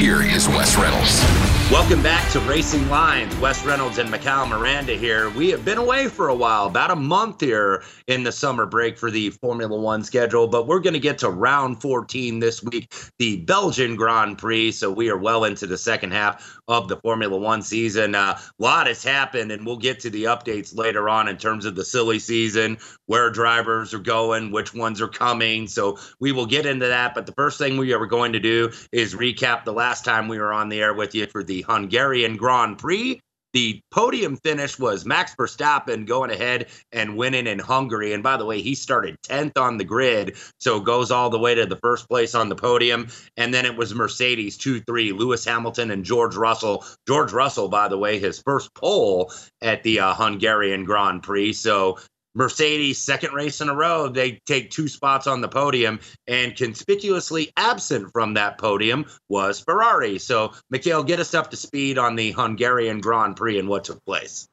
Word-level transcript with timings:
Here 0.00 0.22
is 0.22 0.48
Wes 0.48 0.78
Reynolds. 0.78 1.22
Welcome 1.70 2.02
back 2.02 2.28
to 2.32 2.40
Racing 2.40 2.88
Lines. 2.88 3.36
Wes 3.36 3.64
Reynolds 3.64 3.98
and 3.98 4.10
Mikhail 4.10 4.46
Miranda 4.46 4.94
here. 4.94 5.28
We 5.30 5.50
have 5.50 5.64
been 5.64 5.78
away 5.78 6.08
for 6.08 6.28
a 6.28 6.34
while, 6.34 6.66
about 6.66 6.90
a 6.90 6.96
month 6.96 7.42
here 7.42 7.84
in 8.08 8.24
the 8.24 8.32
summer 8.32 8.66
break 8.66 8.98
for 8.98 9.10
the 9.10 9.30
Formula 9.30 9.78
One 9.78 10.02
schedule, 10.02 10.48
but 10.48 10.66
we're 10.66 10.80
going 10.80 10.94
to 10.94 11.00
get 11.00 11.18
to 11.18 11.30
round 11.30 11.80
14 11.80 12.40
this 12.40 12.60
week, 12.62 12.92
the 13.18 13.36
Belgian 13.42 13.94
Grand 13.94 14.38
Prix. 14.38 14.72
So 14.72 14.90
we 14.90 15.10
are 15.10 15.18
well 15.18 15.44
into 15.44 15.66
the 15.66 15.78
second 15.78 16.12
half 16.12 16.58
of 16.66 16.88
the 16.88 16.96
Formula 16.96 17.36
One 17.36 17.62
season. 17.62 18.14
A 18.14 18.18
uh, 18.18 18.38
lot 18.58 18.88
has 18.88 19.04
happened, 19.04 19.52
and 19.52 19.64
we'll 19.64 19.76
get 19.76 20.00
to 20.00 20.10
the 20.10 20.24
updates 20.24 20.76
later 20.76 21.08
on 21.08 21.28
in 21.28 21.36
terms 21.36 21.66
of 21.66 21.76
the 21.76 21.84
silly 21.84 22.18
season, 22.18 22.78
where 23.10 23.28
drivers 23.28 23.92
are 23.92 23.98
going, 23.98 24.52
which 24.52 24.72
ones 24.72 25.00
are 25.00 25.08
coming. 25.08 25.66
So 25.66 25.98
we 26.20 26.30
will 26.30 26.46
get 26.46 26.64
into 26.64 26.86
that. 26.86 27.12
But 27.12 27.26
the 27.26 27.32
first 27.32 27.58
thing 27.58 27.76
we 27.76 27.92
are 27.92 28.06
going 28.06 28.34
to 28.34 28.38
do 28.38 28.70
is 28.92 29.16
recap 29.16 29.64
the 29.64 29.72
last 29.72 30.04
time 30.04 30.28
we 30.28 30.38
were 30.38 30.52
on 30.52 30.68
the 30.68 30.80
air 30.80 30.94
with 30.94 31.12
you 31.12 31.26
for 31.26 31.42
the 31.42 31.62
Hungarian 31.62 32.36
Grand 32.36 32.78
Prix. 32.78 33.20
The 33.52 33.80
podium 33.90 34.36
finish 34.36 34.78
was 34.78 35.04
Max 35.04 35.34
Verstappen 35.34 36.06
going 36.06 36.30
ahead 36.30 36.68
and 36.92 37.16
winning 37.16 37.48
in 37.48 37.58
Hungary. 37.58 38.12
And 38.12 38.22
by 38.22 38.36
the 38.36 38.46
way, 38.46 38.62
he 38.62 38.76
started 38.76 39.16
10th 39.22 39.60
on 39.60 39.76
the 39.76 39.84
grid, 39.84 40.36
so 40.60 40.78
goes 40.78 41.10
all 41.10 41.30
the 41.30 41.38
way 41.38 41.56
to 41.56 41.66
the 41.66 41.80
first 41.82 42.08
place 42.08 42.36
on 42.36 42.48
the 42.48 42.54
podium. 42.54 43.08
And 43.36 43.52
then 43.52 43.66
it 43.66 43.76
was 43.76 43.92
Mercedes 43.92 44.56
2 44.56 44.82
3, 44.82 45.10
Lewis 45.12 45.44
Hamilton 45.44 45.90
and 45.90 46.04
George 46.04 46.36
Russell. 46.36 46.84
George 47.08 47.32
Russell, 47.32 47.68
by 47.68 47.88
the 47.88 47.98
way, 47.98 48.20
his 48.20 48.40
first 48.40 48.72
pole 48.74 49.32
at 49.60 49.82
the 49.82 49.98
uh, 49.98 50.14
Hungarian 50.14 50.84
Grand 50.84 51.24
Prix. 51.24 51.54
So 51.54 51.98
Mercedes, 52.34 52.98
second 52.98 53.32
race 53.32 53.60
in 53.60 53.68
a 53.68 53.74
row, 53.74 54.08
they 54.08 54.40
take 54.46 54.70
two 54.70 54.88
spots 54.88 55.26
on 55.26 55.40
the 55.40 55.48
podium, 55.48 56.00
and 56.28 56.54
conspicuously 56.54 57.52
absent 57.56 58.12
from 58.12 58.34
that 58.34 58.58
podium 58.58 59.06
was 59.28 59.60
Ferrari. 59.60 60.18
So, 60.18 60.52
Mikhail, 60.70 61.02
get 61.02 61.20
us 61.20 61.34
up 61.34 61.50
to 61.50 61.56
speed 61.56 61.98
on 61.98 62.16
the 62.16 62.32
Hungarian 62.32 63.00
Grand 63.00 63.36
Prix 63.36 63.58
and 63.58 63.68
what 63.68 63.84
took 63.84 64.04
place. 64.04 64.48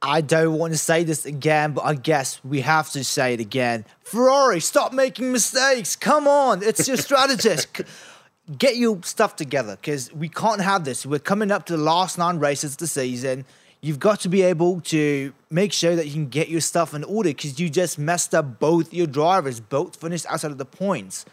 I 0.00 0.20
don't 0.20 0.58
want 0.58 0.74
to 0.74 0.78
say 0.78 1.02
this 1.02 1.24
again, 1.24 1.72
but 1.72 1.84
I 1.84 1.94
guess 1.94 2.42
we 2.44 2.60
have 2.60 2.90
to 2.90 3.02
say 3.04 3.34
it 3.34 3.40
again. 3.40 3.86
Ferrari, 4.02 4.60
stop 4.60 4.92
making 4.92 5.32
mistakes. 5.32 5.96
Come 5.96 6.28
on, 6.28 6.62
it's 6.62 6.86
your 6.86 6.98
strategist. 6.98 7.68
Get 8.58 8.76
your 8.76 9.02
stuff 9.02 9.36
together 9.36 9.76
because 9.76 10.12
we 10.12 10.28
can't 10.28 10.60
have 10.60 10.84
this. 10.84 11.06
We're 11.06 11.18
coming 11.18 11.50
up 11.50 11.64
to 11.66 11.76
the 11.78 11.82
last 11.82 12.18
nine 12.18 12.38
races 12.38 12.72
of 12.72 12.76
the 12.76 12.86
season 12.86 13.46
you've 13.84 13.98
got 13.98 14.18
to 14.18 14.30
be 14.30 14.40
able 14.40 14.80
to 14.80 15.34
make 15.50 15.70
sure 15.70 15.94
that 15.94 16.06
you 16.06 16.12
can 16.14 16.28
get 16.28 16.48
your 16.48 16.62
stuff 16.62 16.94
in 16.94 17.04
order 17.04 17.28
because 17.28 17.60
you 17.60 17.68
just 17.68 17.98
messed 17.98 18.34
up 18.34 18.58
both 18.58 18.94
your 18.94 19.06
drivers, 19.06 19.60
both 19.60 19.96
finished 19.96 20.24
outside 20.30 20.50
of 20.50 20.56
the 20.56 20.64
points. 20.64 21.26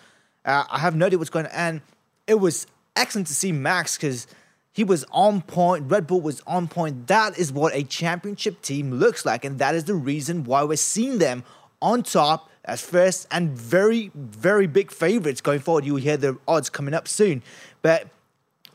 Uh, 0.44 0.66
I 0.70 0.80
have 0.80 0.94
no 0.94 1.06
idea 1.06 1.18
what's 1.18 1.30
going 1.30 1.46
on. 1.46 1.52
And 1.54 1.82
it 2.28 2.34
was 2.36 2.68
excellent 2.98 3.28
to 3.28 3.34
see 3.34 3.54
Max 3.54 3.96
because 3.96 4.28
he 4.74 4.84
was 4.84 5.06
on 5.12 5.42
point. 5.44 5.90
Red 5.90 6.08
Bull 6.08 6.20
was 6.20 6.42
on 6.46 6.68
point. 6.68 7.08
That 7.08 7.40
is 7.40 7.54
what 7.54 7.74
a 7.74 7.84
championship 7.84 8.62
team 8.62 8.92
looks 8.92 9.26
like. 9.26 9.46
And 9.46 9.58
that 9.60 9.74
is 9.74 9.86
the 9.86 9.96
reason 9.96 10.44
why 10.44 10.66
we're 10.66 10.76
seeing 10.76 11.20
them 11.20 11.46
on 11.82 12.04
top 12.04 12.50
as 12.66 12.82
first 12.82 13.28
and 13.32 13.52
very, 13.52 14.12
very 14.14 14.68
big 14.68 14.92
favorites 14.92 15.40
going 15.40 15.62
forward. 15.62 15.86
You'll 15.86 15.96
hear 15.96 16.18
the 16.18 16.38
odds 16.50 16.70
coming 16.70 16.94
up 16.94 17.08
soon. 17.08 17.44
But 17.82 18.10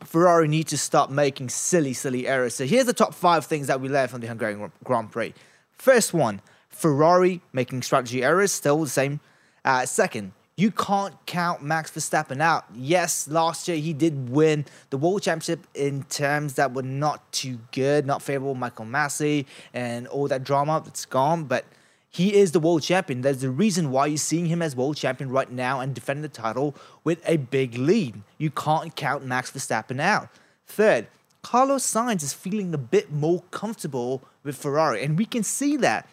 Ferrari 0.07 0.47
need 0.47 0.67
to 0.67 0.77
stop 0.77 1.09
making 1.09 1.49
silly, 1.49 1.91
silly 1.91 2.27
errors. 2.27 2.55
So 2.55 2.65
here's 2.65 2.85
the 2.85 2.93
top 2.93 3.13
five 3.13 3.45
things 3.45 3.67
that 3.67 3.81
we 3.81 3.89
learned 3.89 4.09
from 4.09 4.21
the 4.21 4.27
Hungarian 4.27 4.71
Grand 4.85 5.11
Prix. 5.11 5.33
First 5.73 6.13
one, 6.13 6.41
Ferrari 6.69 7.41
making 7.51 7.81
strategy 7.81 8.23
errors, 8.23 8.53
still 8.53 8.81
the 8.81 8.89
same. 8.89 9.19
Uh, 9.65 9.85
second, 9.85 10.31
you 10.55 10.71
can't 10.71 11.13
count 11.25 11.61
Max 11.61 11.91
Verstappen 11.91 12.39
out. 12.39 12.63
Yes, 12.73 13.27
last 13.27 13.67
year 13.67 13.75
he 13.75 13.91
did 13.91 14.29
win 14.29 14.65
the 14.91 14.97
World 14.97 15.23
Championship 15.23 15.67
in 15.75 16.03
terms 16.03 16.53
that 16.53 16.73
were 16.73 16.83
not 16.83 17.29
too 17.33 17.59
good, 17.73 18.05
not 18.05 18.21
favorable. 18.21 18.55
Michael 18.55 18.85
Masi 18.85 19.45
and 19.73 20.07
all 20.07 20.29
that 20.29 20.45
drama 20.45 20.81
that's 20.83 21.05
gone, 21.05 21.43
but 21.43 21.65
he 22.09 22.35
is 22.35 22.51
the 22.51 22.59
world 22.59 22.83
champion. 22.83 23.21
There's 23.21 23.41
the 23.41 23.49
reason 23.49 23.91
why 23.91 24.07
you're 24.07 24.17
seeing 24.17 24.47
him 24.47 24.61
as 24.61 24.75
world 24.75 24.97
champion 24.97 25.29
right 25.29 25.51
now 25.51 25.79
and 25.79 25.93
defending 25.93 26.21
the 26.21 26.29
title 26.29 26.75
with 27.03 27.21
a 27.27 27.37
big 27.37 27.77
lead. 27.77 28.21
You 28.37 28.49
can't 28.49 28.95
count 28.95 29.25
Max 29.25 29.51
Verstappen 29.51 29.99
out. 29.99 30.29
Third, 30.65 31.07
Carlos 31.41 31.85
Sainz 31.85 32.23
is 32.23 32.33
feeling 32.33 32.73
a 32.73 32.77
bit 32.77 33.11
more 33.11 33.43
comfortable 33.51 34.21
with 34.43 34.57
Ferrari, 34.57 35.03
and 35.03 35.17
we 35.17 35.25
can 35.25 35.43
see 35.43 35.77
that. 35.77 36.07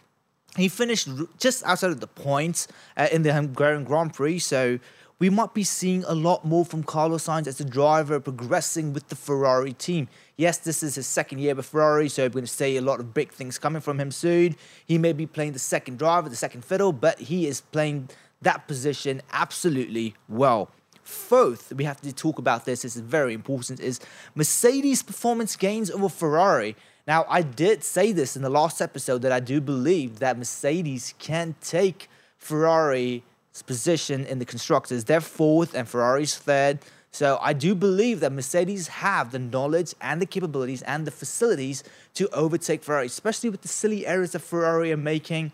He 0.57 0.69
finished 0.69 1.09
just 1.39 1.65
outside 1.65 1.91
of 1.91 1.99
the 1.99 2.07
points 2.07 2.69
uh, 2.97 3.09
in 3.11 3.23
the 3.23 3.33
Hungarian 3.33 3.83
Grand 3.83 4.15
Prix, 4.15 4.39
so 4.39 4.79
we 5.19 5.31
might 5.31 5.55
be 5.55 5.65
seeing 5.65 6.05
a 6.05 6.15
lot 6.15 6.45
more 6.45 6.65
from 6.65 6.83
Carlos 6.83 7.27
Sainz 7.27 7.47
as 7.47 7.61
a 7.61 7.65
driver 7.65 8.19
progressing 8.19 8.93
with 8.93 9.09
the 9.09 9.17
Ferrari 9.17 9.73
team. 9.73 10.09
Yes, 10.37 10.59
this 10.59 10.83
is 10.83 10.97
his 10.97 11.07
second 11.07 11.39
year 11.39 11.55
with 11.55 11.67
Ferrari, 11.67 12.09
so 12.09 12.25
we're 12.25 12.31
going 12.31 12.45
to 12.45 12.51
see 12.51 12.77
a 12.77 12.83
lot 12.83 12.99
of 13.01 13.15
big 13.15 13.31
things 13.31 13.59
coming 13.59 13.81
from 13.81 14.01
him 14.01 14.11
soon. 14.11 14.57
He 14.85 14.99
may 14.99 15.13
be 15.13 15.27
playing 15.27 15.53
the 15.53 15.59
second 15.59 15.99
driver, 15.99 16.29
the 16.29 16.37
second 16.37 16.65
fiddle, 16.65 16.93
but 16.93 17.21
he 17.21 17.47
is 17.47 17.61
playing 17.61 18.11
that 18.43 18.67
position 18.67 19.23
absolutely 19.33 20.15
well. 20.29 20.71
Fourth, 21.03 21.73
we 21.73 21.85
have 21.85 22.01
to 22.01 22.13
talk 22.13 22.39
about 22.39 22.65
this, 22.65 22.83
this 22.83 22.97
is 22.97 23.03
very 23.03 23.35
important, 23.35 23.79
is 23.79 24.01
Mercedes' 24.35 25.03
performance 25.03 25.55
gains 25.55 25.91
over 25.91 26.09
Ferrari. 26.09 26.75
Now, 27.07 27.27
I 27.29 27.43
did 27.43 27.85
say 27.85 28.13
this 28.13 28.37
in 28.37 28.43
the 28.43 28.51
last 28.51 28.81
episode 28.81 29.21
that 29.23 29.33
I 29.33 29.41
do 29.41 29.61
believe 29.61 30.19
that 30.21 30.39
Mercedes 30.39 31.15
can 31.19 31.55
take 31.61 32.09
Ferrari's 32.39 33.23
position 33.63 34.25
in 34.27 34.39
the 34.39 34.45
constructors. 34.45 35.05
They're 35.05 35.21
fourth 35.21 35.75
and 35.75 35.89
Ferrari's 35.89 36.37
third. 36.37 36.79
So 37.11 37.39
I 37.41 37.53
do 37.53 37.77
believe 37.77 38.21
that 38.21 38.33
Mercedes 38.33 38.89
have 38.89 39.31
the 39.31 39.39
knowledge 39.39 39.95
and 40.01 40.21
the 40.21 40.27
capabilities 40.27 40.83
and 40.83 41.07
the 41.07 41.13
facilities 41.13 41.85
to 42.15 42.29
overtake 42.31 42.83
Ferrari, 42.83 43.07
especially 43.07 43.51
with 43.51 43.63
the 43.63 43.69
silly 43.69 44.05
errors 44.07 44.33
that 44.33 44.41
Ferrari 44.41 44.91
are 44.91 44.97
making. 44.97 45.53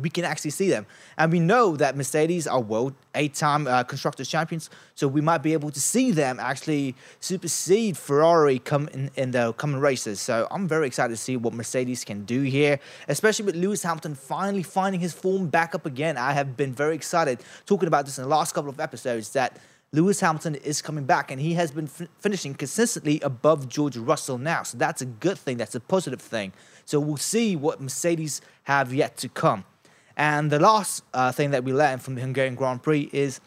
We 0.00 0.10
can 0.10 0.24
actually 0.24 0.50
see 0.50 0.68
them. 0.68 0.86
And 1.16 1.32
we 1.32 1.40
know 1.40 1.76
that 1.76 1.96
Mercedes 1.96 2.46
are 2.46 2.60
world 2.60 2.94
eight 3.14 3.34
time 3.34 3.66
uh, 3.66 3.84
constructors 3.84 4.28
champions. 4.28 4.70
So 4.94 5.08
we 5.08 5.20
might 5.20 5.42
be 5.42 5.52
able 5.52 5.70
to 5.70 5.80
see 5.80 6.10
them 6.10 6.38
actually 6.40 6.94
supersede 7.20 7.96
Ferrari 7.96 8.58
come 8.58 8.88
in, 8.88 9.10
in 9.16 9.30
the 9.30 9.52
coming 9.54 9.80
races. 9.80 10.20
So 10.20 10.46
I'm 10.50 10.68
very 10.68 10.86
excited 10.86 11.12
to 11.12 11.16
see 11.16 11.36
what 11.36 11.54
Mercedes 11.54 12.04
can 12.04 12.24
do 12.24 12.42
here, 12.42 12.80
especially 13.08 13.44
with 13.46 13.56
Lewis 13.56 13.82
Hamilton 13.82 14.14
finally 14.14 14.62
finding 14.62 15.00
his 15.00 15.12
form 15.12 15.48
back 15.48 15.74
up 15.74 15.86
again. 15.86 16.16
I 16.16 16.32
have 16.32 16.56
been 16.56 16.72
very 16.72 16.94
excited 16.94 17.40
talking 17.66 17.86
about 17.86 18.04
this 18.06 18.18
in 18.18 18.24
the 18.24 18.30
last 18.30 18.54
couple 18.54 18.70
of 18.70 18.80
episodes 18.80 19.30
that 19.30 19.58
Lewis 19.90 20.20
Hamilton 20.20 20.54
is 20.56 20.82
coming 20.82 21.04
back 21.04 21.30
and 21.30 21.40
he 21.40 21.54
has 21.54 21.70
been 21.70 21.86
finishing 21.86 22.52
consistently 22.54 23.20
above 23.20 23.70
George 23.70 23.96
Russell 23.96 24.36
now. 24.36 24.62
So 24.62 24.76
that's 24.76 25.00
a 25.00 25.06
good 25.06 25.38
thing. 25.38 25.56
That's 25.56 25.74
a 25.74 25.80
positive 25.80 26.20
thing. 26.20 26.52
So 26.84 27.00
we'll 27.00 27.16
see 27.16 27.56
what 27.56 27.80
Mercedes 27.80 28.42
have 28.64 28.92
yet 28.92 29.16
to 29.18 29.30
come. 29.30 29.64
And 30.18 30.50
the 30.50 30.58
last 30.58 31.04
uh, 31.14 31.30
thing 31.30 31.52
that 31.52 31.62
we 31.62 31.72
learned 31.72 32.02
from 32.02 32.16
the 32.16 32.20
Hungarian 32.20 32.56
Grand 32.56 32.82
Prix 32.82 33.08
is 33.12 33.40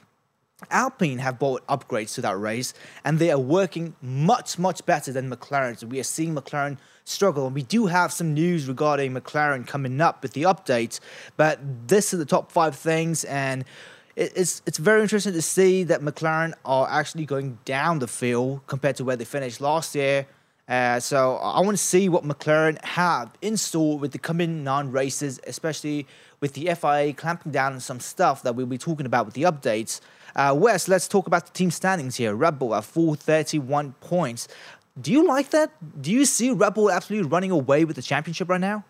Alpine 0.70 1.18
have 1.18 1.38
brought 1.38 1.66
upgrades 1.68 2.14
to 2.16 2.22
that 2.22 2.40
race, 2.40 2.74
and 3.04 3.20
they 3.20 3.30
are 3.30 3.40
working 3.40 3.96
much, 4.02 4.58
much 4.58 4.86
better 4.86 5.12
than 5.12 5.30
McLaren. 5.30 5.78
So 5.78 5.88
we 5.88 6.00
are 6.00 6.04
seeing 6.04 6.34
McLaren 6.34 6.78
struggle, 7.04 7.46
and 7.48 7.56
we 7.56 7.64
do 7.64 7.88
have 7.88 8.14
some 8.14 8.34
news 8.34 8.68
regarding 8.68 9.14
McLaren 9.14 9.68
coming 9.68 10.00
up 10.00 10.24
with 10.24 10.34
the 10.34 10.44
updates. 10.44 11.00
But 11.36 11.60
this 11.88 12.14
is 12.14 12.20
the 12.20 12.26
top 12.26 12.52
five 12.52 12.76
things, 12.76 13.26
and 13.26 13.66
it's 14.16 14.62
it's 14.66 14.78
very 14.78 15.02
interesting 15.02 15.34
to 15.34 15.42
see 15.42 15.84
that 15.86 16.02
McLaren 16.02 16.54
are 16.64 16.88
actually 16.90 17.26
going 17.26 17.58
down 17.66 18.00
the 18.00 18.08
field 18.08 18.62
compared 18.68 18.96
to 18.98 19.04
where 19.04 19.16
they 19.16 19.26
finished 19.26 19.60
last 19.62 19.96
year. 19.96 20.28
Uh, 20.72 21.02
so 21.02 21.36
I 21.36 21.60
want 21.60 21.78
to 21.78 21.84
see 21.84 22.08
what 22.08 22.24
McLaren 22.24 22.82
have 22.86 23.30
in 23.42 23.58
store 23.58 24.00
with 24.00 24.14
the 24.14 24.18
coming 24.18 24.64
nine 24.64 24.90
races, 24.90 25.38
especially 25.46 26.08
with 26.40 26.54
the 26.54 26.74
FIA 26.74 27.12
clamping 27.12 27.52
down 27.52 27.74
on 27.74 27.82
some 27.82 28.00
stuff 28.00 28.42
that 28.44 28.56
we'll 28.56 28.66
be 28.66 28.78
talking 28.78 29.06
about 29.06 29.26
with 29.26 29.36
the 29.36 29.42
updates. 29.42 30.00
Uh, 30.34 30.56
Wes, 30.58 30.88
let's 30.88 31.10
talk 31.10 31.28
about 31.28 31.46
the 31.46 31.52
team 31.52 31.72
standings 31.72 32.16
here. 32.16 32.34
Red 32.34 32.58
Bull 32.58 32.74
at 32.74 32.86
431 32.86 33.96
points. 34.00 34.48
Do 35.02 35.12
you 35.12 35.28
like 35.28 35.50
that? 35.50 35.72
Do 36.02 36.10
you 36.10 36.24
see 36.24 36.52
Red 36.52 36.74
Bull 36.74 36.90
absolutely 36.90 37.30
running 37.30 37.52
away 37.52 37.84
with 37.84 37.98
the 37.98 38.02
championship 38.02 38.48
right 38.48 38.62
now? 38.62 38.86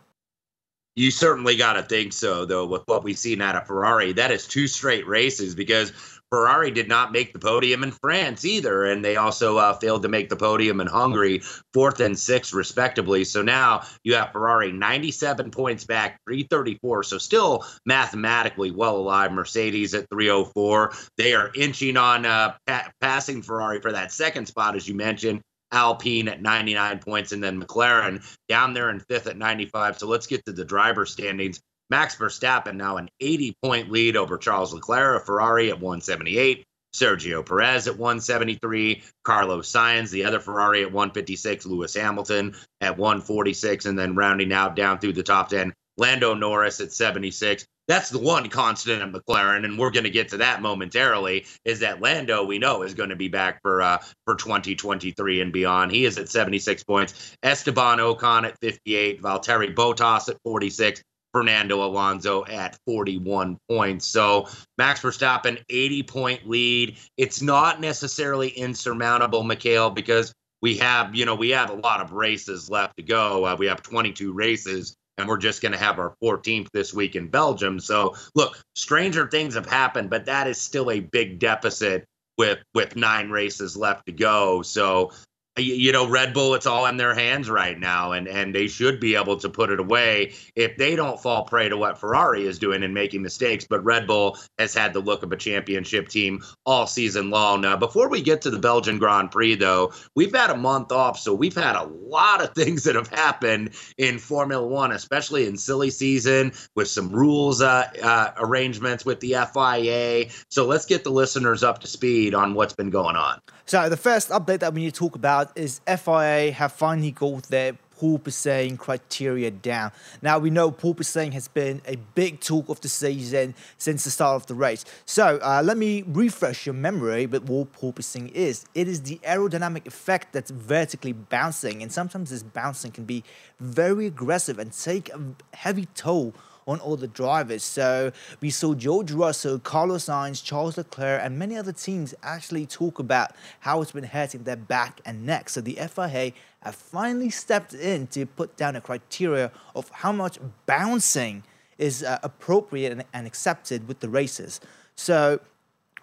You 0.95 1.10
certainly 1.10 1.56
got 1.56 1.74
to 1.74 1.81
think 1.81 2.13
so, 2.13 2.45
though, 2.45 2.68
with 2.68 2.83
what 2.86 3.04
we've 3.04 3.18
seen 3.18 3.42
out 3.42 3.56
of 3.56 3.66
Ferrari. 3.66 4.13
That 4.13 4.30
is 4.30 4.45
two 4.45 4.68
straight 4.68 5.07
races 5.07 5.56
because 5.56 5.94
Ferrari 6.31 6.72
did 6.72 6.88
not 6.88 7.12
make 7.12 7.33
the 7.33 7.39
podium 7.39 7.83
in 7.83 7.92
France 7.92 8.45
either, 8.45 8.86
and 8.86 9.04
they 9.04 9.18
also 9.18 9.57
uh, 9.57 9.74
failed 9.74 10.04
to 10.04 10.07
make 10.07 10.30
the 10.30 10.36
podium 10.38 10.80
in 10.80 10.88
Hungary, 10.88 11.42
fourth 11.74 12.00
and 12.00 12.18
sixth, 12.18 12.54
respectively. 12.54 13.25
So 13.25 13.42
now 13.42 13.83
you 14.04 14.16
have 14.16 14.31
Ferrari 14.31 14.72
97 14.72 15.51
points 15.51 15.83
back, 15.83 16.22
334. 16.25 17.04
So 17.04 17.18
still 17.18 17.66
mathematically 17.86 18.72
well 18.72 18.95
alive. 18.95 19.33
Mercedes 19.33 19.94
at 19.94 20.10
304. 20.10 20.94
They 21.18 21.33
are 21.33 21.51
inching 21.54 21.98
on 21.98 22.25
uh, 22.25 22.54
pa- 22.66 22.92
passing 23.01 23.42
Ferrari 23.42 23.81
for 23.81 23.92
that 23.92 24.13
second 24.13 24.45
spot, 24.45 24.78
as 24.78 24.88
you 24.88 24.95
mentioned. 24.95 25.42
Alpine 25.74 26.28
at 26.28 26.42
99 26.42 27.00
points, 27.00 27.31
and 27.31 27.42
then 27.42 27.62
McLaren 27.62 28.22
down 28.50 28.74
there 28.74 28.89
in 28.89 29.00
fifth 29.00 29.28
at 29.28 29.38
95. 29.38 30.00
So 30.00 30.07
let's 30.07 30.28
get 30.28 30.44
to 30.45 30.51
the 30.51 30.66
driver 30.66 31.06
standings. 31.06 31.62
Max 31.91 32.15
Verstappen 32.15 32.75
now 32.75 32.95
an 32.95 33.09
80 33.19 33.57
point 33.61 33.91
lead 33.91 34.15
over 34.15 34.38
Charles 34.38 34.73
Leclerc 34.73 35.21
of 35.21 35.25
Ferrari 35.25 35.69
at 35.69 35.81
178. 35.81 36.65
Sergio 36.95 37.45
Perez 37.45 37.88
at 37.88 37.97
173, 37.97 39.03
Carlos 39.23 39.71
Sainz, 39.71 40.09
the 40.09 40.25
other 40.25 40.39
Ferrari 40.39 40.81
at 40.81 40.91
156, 40.91 41.65
Lewis 41.65 41.93
Hamilton 41.93 42.55
at 42.81 42.97
146, 42.97 43.85
and 43.85 43.97
then 43.97 44.15
rounding 44.15 44.51
out 44.51 44.75
down 44.75 44.99
through 44.99 45.13
the 45.13 45.23
top 45.23 45.49
10, 45.49 45.73
Lando 45.97 46.33
Norris 46.33 46.81
at 46.81 46.91
76. 46.91 47.65
That's 47.88 48.09
the 48.09 48.19
one 48.19 48.49
constant 48.49 49.01
at 49.01 49.11
McLaren, 49.11 49.65
and 49.65 49.77
we're 49.77 49.91
going 49.91 50.05
to 50.05 50.09
get 50.09 50.29
to 50.29 50.37
that 50.37 50.61
momentarily. 50.61 51.45
Is 51.65 51.79
that 51.79 52.01
Lando 52.01 52.45
we 52.45 52.59
know 52.59 52.83
is 52.83 52.94
going 52.94 53.09
to 53.09 53.15
be 53.15 53.27
back 53.27 53.61
for 53.61 53.81
uh, 53.81 53.97
for 54.25 54.35
2023 54.35 55.41
and 55.41 55.51
beyond. 55.51 55.91
He 55.91 56.05
is 56.05 56.17
at 56.17 56.29
76 56.29 56.83
points. 56.83 57.35
Esteban 57.44 57.97
Ocon 57.97 58.45
at 58.45 58.57
58, 58.61 59.21
Valtteri 59.21 59.75
Bottas 59.75 60.29
at 60.29 60.37
46, 60.44 61.01
Fernando 61.33 61.83
Alonso 61.83 62.45
at 62.45 62.78
41 62.86 63.57
points. 63.69 64.07
So 64.07 64.48
Max 64.78 65.01
Verstappen, 65.01 65.63
80 65.69 66.04
point 66.04 66.50
lead. 66.50 66.98
It's 67.18 67.42
not 67.42 67.80
necessarily 67.80 68.50
insurmountable, 68.50 69.44
Mikhail, 69.44 69.89
because 69.89 70.33
we 70.62 70.78
have, 70.78 71.16
you 71.16 71.25
know, 71.25 71.36
we 71.36 71.50
have 71.51 71.69
a 71.69 71.75
lot 71.75 72.01
of 72.01 72.12
races 72.12 72.69
left 72.69 72.98
to 72.98 73.04
go. 73.04 73.45
Uh, 73.45 73.56
we 73.57 73.66
have 73.66 73.81
22 73.81 74.33
races, 74.33 74.95
and 75.18 75.28
we're 75.28 75.38
just 75.38 75.62
going 75.62 75.72
to 75.72 75.78
have 75.78 76.00
our 76.00 76.16
14th 76.24 76.68
this 76.74 76.94
week 76.94 77.16
in 77.16 77.28
Belgium. 77.28 77.80
So 77.80 78.16
look, 78.36 78.62
stranger 78.75 79.28
things 79.28 79.56
have 79.56 79.66
happened, 79.66 80.10
but 80.10 80.25
that 80.25 80.48
is 80.48 80.60
still 80.60 80.92
a 80.92 81.00
big 81.00 81.39
deficit 81.39 82.06
with 82.38 82.60
with 82.74 82.95
nine 82.95 83.30
races 83.30 83.75
left 83.75 84.06
to 84.06 84.12
go. 84.12 84.62
So 84.62 85.12
you 85.57 85.92
know 85.92 86.07
red 86.07 86.33
bull 86.33 86.53
it's 86.53 86.65
all 86.65 86.86
in 86.86 86.95
their 86.95 87.13
hands 87.13 87.50
right 87.50 87.77
now 87.77 88.13
and 88.13 88.25
and 88.27 88.56
they 88.56 88.68
should 88.68 89.01
be 89.01 89.15
able 89.15 89.36
to 89.36 89.50
put 89.50 89.69
it 89.69 89.81
away 89.81 90.33
if 90.56 90.77
they 90.77 90.95
don't 90.95 91.21
fall 91.21 91.44
prey 91.44 91.68
to 91.68 91.75
what 91.75 91.98
ferrari 91.98 92.45
is 92.45 92.57
doing 92.57 92.83
and 92.83 92.94
making 92.94 93.21
mistakes. 93.21 93.65
But 93.69 93.83
red 93.83 94.07
bull 94.07 94.38
has 94.57 94.74
had 94.74 94.94
the 94.94 95.01
look 95.01 95.24
of 95.24 95.31
a 95.31 95.38
championship 95.38 96.07
team 96.07 96.42
all 96.65 96.88
season 96.88 97.30
long. 97.30 97.62
Now 97.62 97.75
before 97.75 98.07
we 98.07 98.21
get 98.21 98.42
to 98.44 98.50
the 98.50 98.59
belgian 98.59 98.98
grand 98.98 99.31
prix 99.31 99.56
though 99.56 99.92
we've 100.15 100.33
had 100.33 100.51
a 100.51 100.57
month 100.57 100.92
off 100.92 101.19
so 101.19 101.33
we've 101.33 101.56
had 101.56 101.75
a 101.75 101.83
lot 101.83 102.42
of 102.42 102.56
things 102.56 102.83
that 102.83 102.95
have 102.95 103.09
happened 103.09 103.71
in 103.97 104.19
formula 104.19 104.65
one 104.65 104.92
especially 104.92 105.45
in 105.45 105.57
silly 105.57 105.89
season 105.89 106.54
with 106.75 106.88
some 106.88 107.09
rules 107.09 107.62
uh, 107.62 107.89
uh, 108.01 108.31
arrangements 108.38 109.06
with 109.06 109.19
the 109.19 109.36
fia 109.54 110.30
so 110.50 110.65
let's 110.65 110.86
get 110.86 111.04
the 111.04 111.09
listeners 111.09 111.63
up 111.63 111.80
to 111.80 111.88
speed 111.88 112.33
on 112.33 112.54
what's 112.54 112.74
been 112.74 112.89
going 112.89 113.15
on. 113.15 113.42
So 113.65 113.89
the 113.89 113.97
first 113.97 114.30
update 114.30 114.59
that 114.59 114.74
we 114.74 114.81
need 114.81 114.94
to 114.94 115.00
talk 115.00 115.15
about 115.15 115.40
is 115.55 115.81
FIA 115.88 116.51
have 116.51 116.73
finally 116.73 117.11
got 117.11 117.43
their 117.43 117.77
porpoising 118.01 118.77
criteria 118.77 119.51
down. 119.51 119.91
Now 120.21 120.39
we 120.39 120.49
know 120.49 120.71
porpoising 120.71 121.33
has 121.33 121.47
been 121.47 121.81
a 121.85 121.97
big 122.15 122.39
talk 122.39 122.67
of 122.67 122.81
the 122.81 122.89
season 122.89 123.53
since 123.77 124.03
the 124.03 124.09
start 124.09 124.41
of 124.41 124.47
the 124.47 124.55
race. 124.55 124.85
So 125.05 125.39
uh, 125.43 125.61
let 125.63 125.77
me 125.77 126.03
refresh 126.07 126.65
your 126.65 126.73
memory 126.73 127.27
with 127.27 127.47
what 127.47 127.71
porpoising 127.73 128.31
is. 128.31 128.65
It 128.73 128.88
is 128.88 129.03
the 129.03 129.19
aerodynamic 129.23 129.85
effect 129.85 130.33
that's 130.33 130.49
vertically 130.49 131.13
bouncing, 131.13 131.83
and 131.83 131.91
sometimes 131.91 132.31
this 132.31 132.41
bouncing 132.41 132.91
can 132.91 133.05
be 133.05 133.23
very 133.59 134.07
aggressive 134.07 134.57
and 134.57 134.73
take 134.73 135.09
a 135.09 135.19
heavy 135.53 135.87
toll 135.94 136.33
on 136.67 136.79
all 136.79 136.95
the 136.95 137.07
drivers. 137.07 137.63
So 137.63 138.11
we 138.39 138.49
saw 138.49 138.73
George 138.73 139.11
Russell, 139.11 139.59
Carlos 139.59 140.05
Sainz, 140.05 140.43
Charles 140.43 140.77
Leclerc, 140.77 141.21
and 141.23 141.37
many 141.37 141.57
other 141.57 141.71
teams 141.73 142.13
actually 142.23 142.65
talk 142.65 142.99
about 142.99 143.31
how 143.61 143.81
it's 143.81 143.91
been 143.91 144.03
hurting 144.03 144.43
their 144.43 144.55
back 144.55 145.01
and 145.05 145.25
neck. 145.25 145.49
So 145.49 145.61
the 145.61 145.75
FIA 145.75 146.33
have 146.61 146.75
finally 146.75 147.29
stepped 147.29 147.73
in 147.73 148.07
to 148.07 148.25
put 148.25 148.55
down 148.55 148.75
a 148.75 148.81
criteria 148.81 149.51
of 149.75 149.89
how 149.89 150.11
much 150.11 150.37
bouncing 150.65 151.43
is 151.77 152.03
uh, 152.03 152.19
appropriate 152.21 152.91
and, 152.91 153.03
and 153.13 153.25
accepted 153.25 153.87
with 153.87 153.99
the 153.99 154.09
races. 154.09 154.59
So 154.95 155.39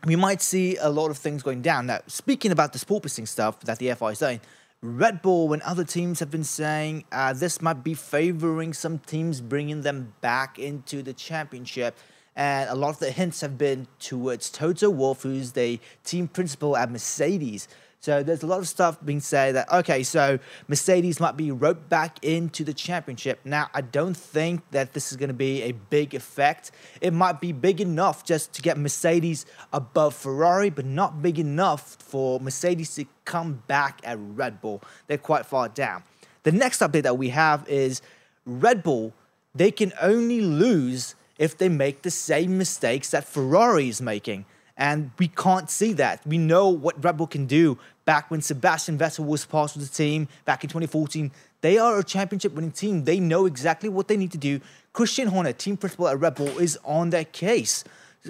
we 0.05 0.17
might 0.17 0.43
see 0.43 0.77
a 0.77 0.89
lot 0.89 1.11
of 1.11 1.19
things 1.19 1.43
going 1.43 1.63
down. 1.63 1.87
Now, 1.87 2.01
speaking 2.07 2.53
about 2.53 2.73
the 2.73 2.79
porpoising 2.79 3.27
stuff 3.27 3.61
that 3.61 3.79
the 3.79 3.93
FIA 3.95 4.09
is 4.09 4.19
saying, 4.19 4.41
Red 4.81 5.23
Bull 5.23 5.53
and 5.53 5.61
other 5.63 5.83
teams 5.83 6.21
have 6.21 6.31
been 6.31 6.45
saying 6.45 7.05
uh, 7.11 7.33
this 7.33 7.61
might 7.61 7.83
be 7.83 7.95
favoring 7.95 8.73
some 8.73 9.01
teams 9.01 9.41
bringing 9.41 9.83
them 9.83 10.15
back 10.21 10.57
into 10.57 11.03
the 11.03 11.13
championship. 11.13 11.97
And 12.37 12.71
a 12.71 12.77
lot 12.77 12.91
of 12.91 13.01
the 13.01 13.11
hints 13.11 13.41
have 13.41 13.59
been 13.59 13.89
towards 13.99 14.51
Toto 14.51 14.89
Wolff, 14.89 15.25
who's 15.25 15.53
the 15.53 15.81
team 16.05 16.29
principal 16.29 16.77
at 16.77 16.93
Mercedes. 16.93 17.67
So 18.01 18.23
there's 18.23 18.45
a 18.45 18.47
lot 18.47 18.61
of 18.61 18.69
stuff 18.69 18.97
being 19.05 19.19
said 19.21 19.57
that, 19.57 19.73
okay, 19.73 20.05
so 20.05 20.39
Mercedes 20.69 21.19
might 21.19 21.37
be 21.37 21.51
roped 21.51 21.89
back 21.89 22.25
into 22.25 22.63
the 22.63 22.73
championship. 22.73 23.41
Now, 23.45 23.69
I 23.75 23.81
don't 23.81 24.17
think 24.17 24.63
that 24.71 24.93
this 24.93 25.11
is 25.11 25.17
going 25.17 25.29
to 25.29 25.35
be 25.35 25.63
a 25.63 25.73
big 25.73 26.15
effect. 26.15 26.71
It 27.01 27.13
might 27.13 27.41
be 27.41 27.51
big 27.51 27.81
enough 27.81 28.25
just 28.25 28.53
to 28.53 28.63
get 28.63 28.79
Mercedes 28.79 29.47
above 29.73 30.15
Ferrari, 30.15 30.71
but 30.71 30.85
not 30.85 31.23
big 31.23 31.41
enough 31.41 31.97
for 31.99 32.39
Mercedes 32.39 32.95
to 32.95 33.05
come 33.25 33.65
back 33.67 34.01
at 34.05 34.17
Red 34.21 34.61
Bull. 34.61 34.81
They're 35.09 35.19
quite 35.19 35.45
far 35.45 35.69
down. 35.69 36.05
The 36.45 36.53
next 36.53 36.79
update 36.79 37.03
that 37.03 37.19
we 37.19 37.31
have 37.31 37.69
is 37.69 38.01
Red 38.47 38.85
Bull, 38.85 39.13
they 39.55 39.73
can 39.73 39.93
only 40.01 40.41
lose 40.41 41.17
if 41.37 41.59
they 41.59 41.69
make 41.69 42.03
the 42.03 42.11
same 42.11 42.59
mistakes 42.59 43.11
that 43.11 43.25
Ferrari 43.25 43.89
is 43.89 44.01
making. 44.01 44.45
And 44.79 45.11
we 45.19 45.27
can't 45.29 45.69
see 45.69 45.93
that. 45.95 46.25
We 46.25 46.39
know 46.39 46.69
what 46.69 47.03
Red 47.03 47.17
Bull 47.17 47.27
can 47.27 47.47
do 47.47 47.79
back 48.05 48.31
when 48.31 48.41
Sebastian 48.41 48.97
Vettel 48.97 49.27
was 49.27 49.45
part 49.45 49.75
of 49.75 49.83
the 49.83 49.89
team 49.89 50.29
back 50.45 50.63
in 50.63 50.71
2014. 50.71 51.33
They 51.61 51.79
are 51.79 51.99
a 51.99 52.05
championship 52.05 52.55
winning 52.55 52.71
team. 52.71 53.05
They 53.05 53.19
know 53.19 53.45
exactly 53.45 53.89
what 53.89 54.07
they 54.07 54.17
need 54.17 54.31
to 54.33 54.39
do. 54.39 54.61
Christian 54.93 55.29
Horner, 55.29 55.53
team 55.53 55.77
principal 55.77 56.07
at 56.07 56.21
Red 56.21 56.37
Bull, 56.37 56.59
is 56.59 56.79
on 56.85 57.11
their 57.11 57.25
case. 57.25 57.83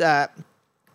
Uh, 0.03 0.29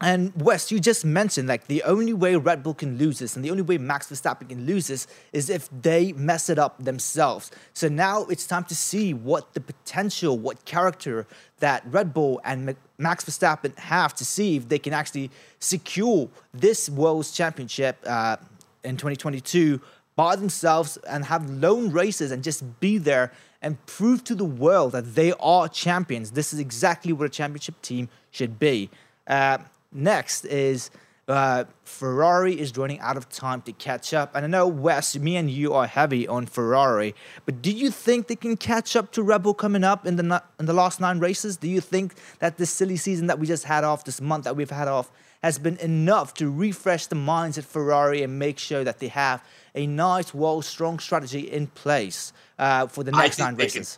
and 0.03 0.33
Wes, 0.41 0.69
you 0.69 0.81
just 0.81 1.05
mentioned 1.05 1.47
like 1.47 1.67
the 1.67 1.81
only 1.83 2.11
way 2.11 2.35
Red 2.35 2.61
Bull 2.61 2.73
can 2.73 2.97
lose 2.97 3.19
this 3.19 3.37
and 3.37 3.45
the 3.45 3.49
only 3.51 3.63
way 3.63 3.77
Max 3.77 4.07
Verstappen 4.07 4.49
can 4.49 4.65
lose 4.65 4.87
this 4.87 5.07
is 5.31 5.49
if 5.49 5.69
they 5.81 6.11
mess 6.11 6.49
it 6.49 6.59
up 6.59 6.83
themselves. 6.83 7.51
So 7.73 7.87
now 7.87 8.25
it's 8.25 8.45
time 8.45 8.65
to 8.65 8.75
see 8.75 9.13
what 9.13 9.53
the 9.53 9.61
potential, 9.61 10.37
what 10.37 10.65
character 10.65 11.25
that 11.59 11.83
Red 11.85 12.13
Bull 12.13 12.41
and 12.43 12.75
Max 12.97 13.23
Verstappen 13.23 13.77
have 13.79 14.13
to 14.15 14.25
see 14.25 14.57
if 14.57 14.67
they 14.67 14.77
can 14.77 14.91
actually 14.91 15.31
secure 15.59 16.27
this 16.53 16.89
World's 16.89 17.31
Championship 17.31 17.97
uh, 18.05 18.35
in 18.83 18.97
2022 18.97 19.79
by 20.17 20.35
themselves 20.35 20.97
and 21.07 21.23
have 21.23 21.49
lone 21.49 21.91
races 21.91 22.31
and 22.31 22.43
just 22.43 22.81
be 22.81 22.97
there 22.97 23.31
and 23.61 23.83
prove 23.85 24.25
to 24.25 24.35
the 24.35 24.43
world 24.43 24.91
that 24.91 25.15
they 25.15 25.31
are 25.39 25.69
champions. 25.69 26.31
This 26.31 26.51
is 26.51 26.59
exactly 26.59 27.13
what 27.13 27.25
a 27.25 27.29
championship 27.29 27.81
team 27.81 28.09
should 28.31 28.59
be. 28.59 28.89
Uh, 29.25 29.59
next 29.93 30.45
is 30.45 30.89
uh, 31.27 31.63
Ferrari 31.85 32.59
is 32.59 32.75
running 32.77 32.99
out 32.99 33.15
of 33.15 33.29
time 33.29 33.61
to 33.61 33.71
catch 33.71 34.13
up. 34.13 34.35
And 34.35 34.43
I 34.43 34.47
know, 34.47 34.67
Wes, 34.67 35.17
me 35.17 35.37
and 35.37 35.49
you 35.49 35.73
are 35.73 35.87
heavy 35.87 36.27
on 36.27 36.45
Ferrari, 36.45 37.15
but 37.45 37.61
do 37.61 37.71
you 37.71 37.91
think 37.91 38.27
they 38.27 38.35
can 38.35 38.57
catch 38.57 38.95
up 38.95 39.11
to 39.13 39.23
Red 39.23 39.43
Bull 39.43 39.53
coming 39.53 39.83
up 39.83 40.05
in 40.05 40.17
the 40.17 40.43
in 40.59 40.65
the 40.65 40.73
last 40.73 40.99
nine 40.99 41.19
races? 41.19 41.57
Do 41.57 41.69
you 41.69 41.81
think 41.81 42.15
that 42.39 42.57
this 42.57 42.69
silly 42.69 42.97
season 42.97 43.27
that 43.27 43.39
we 43.39 43.47
just 43.47 43.63
had 43.63 43.83
off, 43.83 44.03
this 44.03 44.19
month 44.19 44.43
that 44.43 44.55
we've 44.55 44.69
had 44.69 44.87
off, 44.87 45.11
has 45.43 45.59
been 45.59 45.77
enough 45.77 46.33
to 46.35 46.49
refresh 46.49 47.07
the 47.07 47.15
minds 47.15 47.57
at 47.57 47.65
Ferrari 47.65 48.23
and 48.23 48.39
make 48.39 48.59
sure 48.59 48.83
that 48.83 48.99
they 48.99 49.09
have 49.09 49.43
a 49.75 49.87
nice, 49.87 50.33
well, 50.33 50.61
strong 50.61 50.99
strategy 50.99 51.41
in 51.41 51.67
place 51.67 52.33
uh, 52.59 52.87
for 52.87 53.03
the 53.03 53.11
next 53.11 53.39
nine 53.39 53.55
races? 53.55 53.97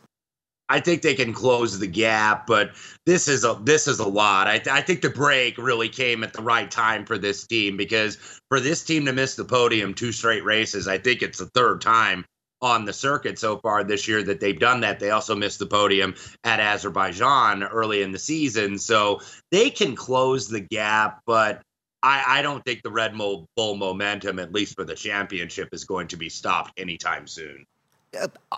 I 0.67 0.79
think 0.79 1.01
they 1.01 1.13
can 1.13 1.31
close 1.31 1.77
the 1.77 1.87
gap, 1.87 2.47
but 2.47 2.71
this 3.05 3.27
is 3.27 3.43
a 3.43 3.59
this 3.63 3.87
is 3.87 3.99
a 3.99 4.07
lot. 4.07 4.47
I, 4.47 4.61
I 4.71 4.81
think 4.81 5.01
the 5.01 5.09
break 5.09 5.57
really 5.57 5.89
came 5.89 6.23
at 6.23 6.33
the 6.33 6.41
right 6.41 6.69
time 6.69 7.05
for 7.05 7.17
this 7.17 7.45
team 7.45 7.77
because 7.77 8.15
for 8.49 8.59
this 8.59 8.83
team 8.83 9.05
to 9.05 9.13
miss 9.13 9.35
the 9.35 9.45
podium 9.45 9.93
two 9.93 10.11
straight 10.11 10.43
races, 10.43 10.87
I 10.87 10.97
think 10.97 11.21
it's 11.21 11.37
the 11.37 11.45
third 11.47 11.81
time 11.81 12.25
on 12.61 12.85
the 12.85 12.93
circuit 12.93 13.37
so 13.37 13.59
far 13.59 13.83
this 13.83 14.07
year 14.07 14.23
that 14.23 14.39
they've 14.39 14.59
done 14.59 14.81
that. 14.81 14.99
They 14.99 15.11
also 15.11 15.35
missed 15.35 15.59
the 15.59 15.67
podium 15.67 16.15
at 16.43 16.59
Azerbaijan 16.59 17.63
early 17.63 18.01
in 18.01 18.11
the 18.11 18.19
season, 18.19 18.79
so 18.79 19.21
they 19.51 19.69
can 19.69 19.95
close 19.95 20.47
the 20.47 20.61
gap, 20.61 21.21
but. 21.25 21.61
I, 22.03 22.39
I 22.39 22.41
don't 22.43 22.63
think 22.63 22.83
the 22.83 22.91
Red 22.91 23.17
Bull 23.17 23.47
momentum, 23.57 24.37
at 24.37 24.53
least 24.53 24.75
for 24.75 24.83
the 24.83 24.93
championship, 24.93 25.69
is 25.71 25.85
going 25.85 26.07
to 26.09 26.17
be 26.17 26.29
stopped 26.29 26.79
anytime 26.79 27.25
soon. 27.25 27.65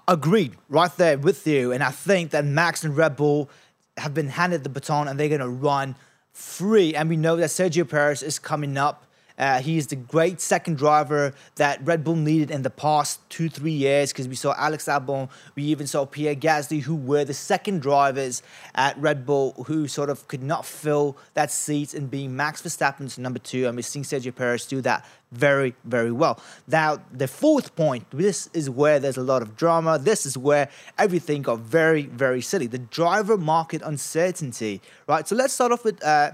Agreed, 0.07 0.55
right 0.69 0.95
there 0.97 1.17
with 1.17 1.45
you. 1.47 1.71
And 1.71 1.83
I 1.83 1.91
think 1.91 2.31
that 2.31 2.45
Max 2.45 2.83
and 2.83 2.95
Red 2.95 3.15
Bull 3.15 3.49
have 3.97 4.13
been 4.13 4.29
handed 4.29 4.63
the 4.63 4.69
baton 4.69 5.07
and 5.07 5.19
they're 5.19 5.29
going 5.29 5.41
to 5.41 5.49
run 5.49 5.95
free. 6.33 6.95
And 6.95 7.09
we 7.09 7.17
know 7.17 7.35
that 7.37 7.49
Sergio 7.49 7.87
Perez 7.89 8.21
is 8.21 8.39
coming 8.39 8.77
up 8.77 9.07
uh, 9.37 9.59
he 9.59 9.77
is 9.77 9.87
the 9.87 9.95
great 9.95 10.41
second 10.41 10.77
driver 10.77 11.33
that 11.55 11.79
Red 11.85 12.03
Bull 12.03 12.15
needed 12.15 12.49
in 12.49 12.63
the 12.63 12.71
past 12.71 13.19
two, 13.29 13.49
three 13.49 13.71
years 13.71 14.11
because 14.11 14.27
we 14.27 14.35
saw 14.35 14.55
Alex 14.57 14.85
Albon, 14.85 15.29
we 15.55 15.63
even 15.63 15.85
saw 15.85 16.05
Pierre 16.05 16.35
Gasly, 16.35 16.81
who 16.81 16.95
were 16.95 17.23
the 17.23 17.35
second 17.35 17.81
drivers 17.81 18.41
at 18.73 18.97
Red 18.97 19.25
Bull 19.25 19.53
who 19.67 19.87
sort 19.87 20.09
of 20.09 20.27
could 20.27 20.41
not 20.41 20.65
fill 20.65 21.17
that 21.35 21.51
seat 21.51 21.93
in 21.93 22.07
being 22.07 22.35
Max 22.35 22.63
Verstappen's 22.63 23.19
number 23.19 23.39
two. 23.39 23.67
And 23.67 23.75
we're 23.75 23.83
seeing 23.83 24.03
Sergio 24.03 24.35
Perez 24.35 24.65
do 24.65 24.81
that 24.81 25.05
very, 25.31 25.75
very 25.83 26.11
well. 26.11 26.39
Now, 26.67 27.01
the 27.11 27.27
fourth 27.27 27.75
point 27.75 28.05
this 28.11 28.49
is 28.53 28.69
where 28.69 28.99
there's 28.99 29.17
a 29.17 29.23
lot 29.23 29.41
of 29.41 29.55
drama. 29.55 29.99
This 29.99 30.25
is 30.25 30.37
where 30.37 30.69
everything 30.97 31.41
got 31.41 31.59
very, 31.59 32.03
very 32.03 32.41
silly. 32.41 32.67
The 32.67 32.79
driver 32.79 33.37
market 33.37 33.81
uncertainty, 33.81 34.81
right? 35.07 35.27
So 35.27 35.35
let's 35.35 35.53
start 35.53 35.71
off 35.71 35.83
with. 35.83 36.03
Uh, 36.03 36.31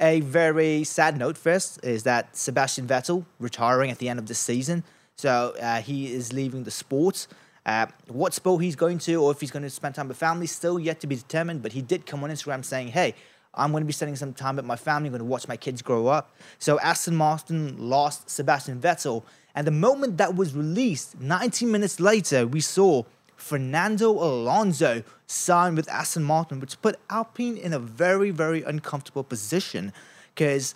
a 0.00 0.20
very 0.20 0.84
sad 0.84 1.18
note 1.18 1.36
first 1.36 1.84
is 1.84 2.04
that 2.04 2.36
Sebastian 2.36 2.86
Vettel 2.86 3.24
retiring 3.40 3.90
at 3.90 3.98
the 3.98 4.08
end 4.08 4.20
of 4.20 4.26
the 4.26 4.34
season. 4.34 4.84
So 5.16 5.56
uh, 5.60 5.80
he 5.80 6.12
is 6.12 6.32
leaving 6.32 6.62
the 6.62 6.70
sport. 6.70 7.26
Uh, 7.66 7.86
what 8.06 8.32
sport 8.32 8.62
he's 8.62 8.76
going 8.76 8.98
to, 8.98 9.16
or 9.16 9.32
if 9.32 9.40
he's 9.40 9.50
going 9.50 9.64
to 9.64 9.70
spend 9.70 9.96
time 9.96 10.08
with 10.08 10.16
family, 10.16 10.46
still 10.46 10.78
yet 10.78 11.00
to 11.00 11.06
be 11.06 11.16
determined. 11.16 11.62
But 11.62 11.72
he 11.72 11.82
did 11.82 12.06
come 12.06 12.22
on 12.22 12.30
Instagram 12.30 12.64
saying, 12.64 12.88
"Hey, 12.88 13.14
I'm 13.58 13.72
going 13.72 13.82
to 13.82 13.86
be 13.86 13.92
spending 13.92 14.16
some 14.16 14.32
time 14.32 14.56
with 14.56 14.64
my 14.64 14.76
family. 14.76 15.08
I'm 15.08 15.12
going 15.12 15.18
to 15.20 15.24
watch 15.24 15.48
my 15.48 15.56
kids 15.56 15.82
grow 15.82 16.06
up." 16.06 16.34
So 16.58 16.78
Aston 16.80 17.16
Martin 17.16 17.76
lost 17.78 18.30
Sebastian 18.30 18.80
Vettel, 18.80 19.24
and 19.54 19.66
the 19.66 19.72
moment 19.72 20.16
that 20.18 20.36
was 20.36 20.54
released, 20.54 21.20
19 21.20 21.70
minutes 21.70 22.00
later, 22.00 22.46
we 22.46 22.60
saw 22.60 23.02
Fernando 23.36 24.10
Alonso 24.10 25.02
sign 25.26 25.74
with 25.74 25.88
Aston 25.88 26.24
Martin, 26.24 26.60
which 26.60 26.80
put 26.82 26.98
Alpine 27.08 27.56
in 27.56 27.72
a 27.72 27.78
very, 27.78 28.30
very 28.30 28.62
uncomfortable 28.62 29.24
position 29.24 29.92
because 30.34 30.74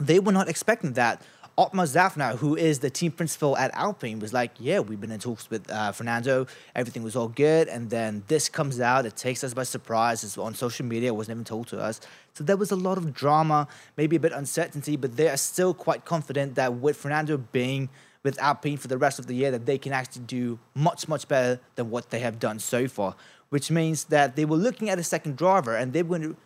they 0.00 0.18
were 0.18 0.32
not 0.32 0.48
expecting 0.48 0.92
that. 0.92 1.22
Otmar 1.58 1.86
Szafnauer, 1.86 2.36
who 2.36 2.54
is 2.54 2.80
the 2.80 2.90
team 2.90 3.12
principal 3.12 3.56
at 3.56 3.70
Alpine, 3.74 4.18
was 4.18 4.34
like, 4.34 4.50
"Yeah, 4.58 4.80
we've 4.80 5.00
been 5.00 5.10
in 5.10 5.20
talks 5.20 5.48
with 5.48 5.70
uh, 5.70 5.90
Fernando. 5.92 6.46
Everything 6.74 7.02
was 7.02 7.16
all 7.16 7.28
good, 7.28 7.68
and 7.68 7.88
then 7.88 8.24
this 8.26 8.50
comes 8.50 8.78
out. 8.78 9.06
It 9.06 9.16
takes 9.16 9.42
us 9.42 9.54
by 9.54 9.62
surprise. 9.62 10.22
It's 10.22 10.36
on 10.36 10.54
social 10.54 10.84
media. 10.84 11.08
It 11.08 11.16
wasn't 11.16 11.36
even 11.36 11.44
told 11.44 11.68
to 11.68 11.78
us. 11.78 12.00
So 12.34 12.44
there 12.44 12.58
was 12.58 12.70
a 12.72 12.76
lot 12.76 12.98
of 12.98 13.14
drama, 13.14 13.68
maybe 13.96 14.16
a 14.16 14.20
bit 14.20 14.32
uncertainty, 14.32 14.96
but 14.96 15.16
they 15.16 15.30
are 15.30 15.38
still 15.38 15.72
quite 15.72 16.04
confident 16.04 16.56
that 16.56 16.74
with 16.74 16.98
Fernando 16.98 17.38
being 17.38 17.88
with 18.22 18.38
Alpine 18.38 18.76
for 18.76 18.88
the 18.88 18.98
rest 18.98 19.18
of 19.18 19.26
the 19.26 19.34
year 19.34 19.50
that 19.52 19.64
they 19.64 19.78
can 19.78 19.94
actually 19.94 20.24
do 20.24 20.58
much, 20.74 21.08
much 21.08 21.26
better 21.26 21.58
than 21.76 21.88
what 21.88 22.10
they 22.10 22.18
have 22.18 22.38
done 22.38 22.58
so 22.58 22.86
far, 22.88 23.14
which 23.48 23.70
means 23.70 24.04
that 24.06 24.36
they 24.36 24.44
were 24.44 24.56
looking 24.56 24.90
at 24.90 24.98
a 24.98 25.02
second 25.02 25.36
driver 25.38 25.74
and 25.74 25.94
they 25.94 26.02
were 26.02 26.18
going 26.18 26.34
to 26.34 26.36